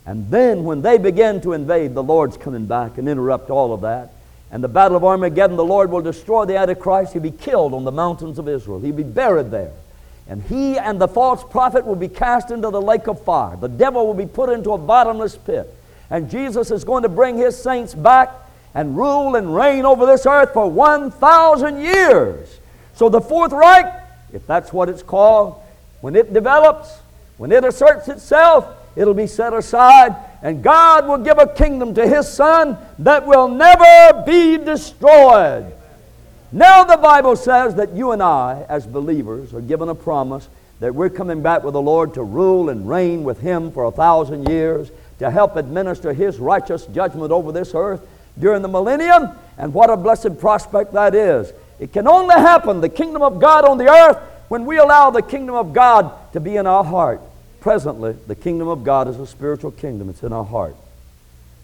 And 0.07 0.31
then 0.31 0.63
when 0.63 0.83
they 0.83 0.97
begin 0.97 1.41
to 1.41 1.55
invade, 1.55 1.95
the 1.95 2.05
Lord's 2.05 2.37
coming 2.37 2.67
back 2.67 2.99
and 2.99 3.09
interrupt 3.09 3.51
all 3.51 3.75
of 3.75 3.81
that. 3.81 4.13
And 4.55 4.63
the 4.63 4.69
battle 4.69 4.97
of 4.97 5.03
Armageddon, 5.03 5.57
the 5.57 5.65
Lord 5.65 5.91
will 5.91 6.01
destroy 6.01 6.45
the 6.45 6.57
Antichrist. 6.57 7.13
He'll 7.13 7.21
be 7.21 7.33
killed 7.33 7.75
on 7.75 7.83
the 7.83 7.91
mountains 7.91 8.39
of 8.39 8.49
Israel. 8.49 8.79
He'll 8.79 8.95
be 8.95 9.03
buried 9.03 9.51
there. 9.51 9.73
And 10.29 10.45
he 10.45 10.79
and 10.79 11.01
the 11.01 11.09
false 11.09 11.43
prophet 11.43 11.85
will 11.85 11.97
be 11.97 12.07
cast 12.07 12.53
into 12.53 12.71
the 12.71 12.81
lake 12.81 13.09
of 13.09 13.21
fire. 13.25 13.57
The 13.57 13.69
devil 13.69 14.07
will 14.07 14.15
be 14.15 14.27
put 14.27 14.51
into 14.51 14.71
a 14.71 14.79
bottomless 14.79 15.37
pit. 15.37 15.75
And 16.09 16.31
Jesus 16.31 16.71
is 16.71 16.85
going 16.85 17.03
to 17.03 17.09
bring 17.09 17.37
his 17.37 17.61
saints 17.61 17.95
back 17.95 18.31
and 18.75 18.97
rule 18.97 19.35
and 19.35 19.53
reign 19.57 19.85
over 19.85 20.07
this 20.07 20.25
earth 20.25 20.53
for 20.53 20.71
1,000 20.71 21.83
years. 21.83 22.61
So 22.95 23.09
the 23.09 23.21
Fourth 23.21 23.51
Reich, 23.51 23.93
if 24.33 24.47
that's 24.47 24.73
what 24.73 24.89
it's 24.89 25.03
called, 25.03 25.61
when 26.01 26.15
it 26.15 26.33
develops, 26.33 26.97
when 27.39 27.51
it 27.51 27.65
asserts 27.65 28.07
itself, 28.07 28.69
it'll 28.95 29.15
be 29.15 29.27
set 29.27 29.53
aside, 29.53 30.15
and 30.45 30.63
God 30.63 31.09
will 31.09 31.19
give 31.19 31.39
a 31.39 31.47
kingdom 31.47 31.95
to 31.95 32.07
His 32.07 32.29
Son 32.29 32.77
that 32.99 33.27
will 33.27 33.49
never 33.49 34.23
be 34.25 34.59
destroyed. 34.59 35.73
Now, 36.53 36.85
the 36.85 36.99
Bible 36.99 37.35
says 37.35 37.75
that 37.77 37.95
you 37.95 38.13
and 38.13 38.23
I, 38.23 38.67
as 38.69 38.87
believers, 38.87 39.55
are 39.55 39.63
given 39.63 39.89
a 39.89 39.95
promise 39.95 40.47
that 40.81 40.95
we're 40.95 41.09
coming 41.09 41.41
back 41.41 41.65
with 41.65 41.73
the 41.73 41.81
Lord 41.81 42.13
to 42.15 42.23
rule 42.23 42.69
and 42.69 42.87
reign 42.87 43.25
with 43.25 43.41
Him 43.41 43.73
for 43.73 43.85
a 43.85 43.91
thousand 43.91 44.49
years, 44.51 44.91
to 45.19 45.31
help 45.31 45.57
administer 45.57 46.13
His 46.13 46.39
righteous 46.39 46.85
judgment 46.87 47.33
over 47.33 47.51
this 47.51 47.75
earth 47.75 48.07
during 48.39 48.61
the 48.61 48.69
millennium. 48.69 49.31
And 49.57 49.73
what 49.73 49.89
a 49.89 49.97
blessed 49.97 50.39
prospect 50.39 50.93
that 50.93 51.15
is. 51.15 51.55
It 51.79 51.95
can 51.95 52.07
only 52.07 52.35
happen, 52.35 52.83
the 52.83 52.91
kingdom 52.91 53.23
of 53.23 53.41
God 53.41 53.65
on 53.65 53.79
the 53.79 53.89
earth, 53.89 54.19
when 54.49 54.67
we 54.67 54.77
allow 54.77 55.11
the 55.11 55.23
kingdom 55.23 55.55
of 55.55 55.73
God 55.73 56.13
to 56.35 56.41
be 56.41 56.57
in 56.57 56.67
our 56.67 56.85
heart. 56.85 57.23
Presently, 57.65 58.15
the 58.27 58.35
kingdom 58.35 58.69
of 58.69 58.85
God 58.85 59.09
is 59.09 59.19
a 59.19 59.27
spiritual 59.27 59.71
kingdom, 59.71 60.11
it's 60.11 60.23
in 60.23 60.35
our 60.35 60.45
heart. 60.45 60.77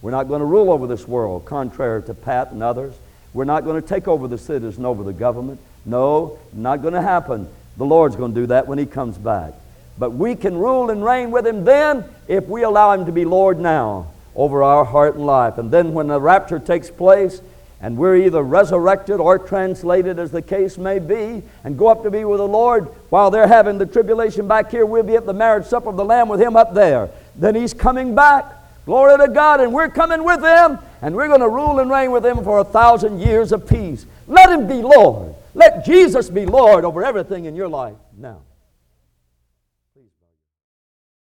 We're 0.01 0.13
not 0.13 0.29
going 0.29 0.39
to 0.39 0.47
rule 0.47 0.73
over 0.73 0.87
this 0.87 1.07
world, 1.07 1.45
contrary 1.45 2.03
to 2.05 2.15
Pat 2.15 2.53
and 2.53 2.63
others. 2.63 2.95
We're 3.35 3.45
not 3.45 3.65
going 3.65 3.83
to 3.83 3.87
take 3.87 4.09
over 4.09 4.27
the 4.27 4.39
cities 4.39 4.79
and 4.79 4.87
over 4.87 5.05
the 5.05 5.13
government. 5.13 5.61
No, 5.85 6.39
not 6.55 6.81
going 6.81 6.95
to 6.95 7.03
happen. 7.03 7.51
The 7.77 7.85
Lord's 7.85 8.17
going 8.17 8.35
to 8.35 8.41
do 8.41 8.47
that 8.47 8.67
when 8.67 8.79
He 8.79 8.87
comes 8.87 9.19
back. 9.19 9.53
But 9.99 10.13
we 10.13 10.37
can 10.37 10.57
rule 10.57 10.89
and 10.89 11.05
reign 11.05 11.33
with 11.33 11.47
Him 11.47 11.65
then 11.65 12.07
if 12.29 12.49
we 12.49 12.63
allow 12.63 12.93
Him 12.93 13.05
to 13.05 13.13
be 13.13 13.27
Lord 13.27 13.61
now 13.61 14.11
over 14.35 14.63
our 14.63 14.87
heart 14.87 15.17
and 15.17 15.27
life. 15.27 15.59
And 15.59 15.71
then 15.71 15.93
when 15.93 16.07
the 16.07 16.19
rapture 16.19 16.59
takes 16.59 16.89
place, 16.89 17.43
and 17.81 17.97
we're 17.97 18.17
either 18.17 18.43
resurrected 18.43 19.21
or 19.21 19.39
translated, 19.39 20.19
as 20.19 20.31
the 20.31 20.43
case 20.43 20.77
may 20.77 20.99
be, 20.99 21.43
and 21.65 21.79
go 21.79 21.89
up 21.89 22.03
to 22.03 22.11
be 22.11 22.25
with 22.25 22.39
the 22.39 22.47
Lord 22.47 22.89
while 23.09 23.31
they're 23.31 23.47
having 23.47 23.79
the 23.79 23.87
tribulation 23.87 24.47
back 24.47 24.71
here, 24.71 24.85
we'll 24.85 25.03
be 25.03 25.17
at 25.17 25.27
the 25.27 25.33
marriage 25.33 25.67
supper 25.67 25.89
of 25.89 25.97
the 25.97 26.05
Lamb 26.05 26.29
with 26.29 26.41
Him 26.41 26.57
up 26.57 26.75
there. 26.75 27.09
Then 27.37 27.55
He's 27.55 27.73
coming 27.73 28.15
back. 28.15 28.45
Glory 28.85 29.19
to 29.19 29.29
God, 29.33 29.61
and 29.61 29.73
we're 29.73 29.89
coming 29.89 30.25
with 30.25 30.43
Him, 30.43 30.79
and 31.01 31.15
we're 31.15 31.29
going 31.29 31.41
to 31.41 31.49
rule 31.49 31.79
and 31.79 31.91
reign 31.91 32.11
with 32.11 32.25
Him 32.25 32.43
for 32.45 32.59
a 32.59 32.65
thousand 32.65 33.21
years 33.21 33.53
of 33.53 33.67
peace. 33.67 34.05
Let 34.27 34.51
Him 34.51 34.67
be 34.67 34.83
Lord. 34.83 35.35
Let 35.55 35.85
Jesus 35.85 36.29
be 36.29 36.47
Lord 36.47 36.85
over 36.85 37.05
everything 37.05 37.47
in 37.47 37.57
your 37.57 37.69
life 37.69 37.97
now. 38.17 38.41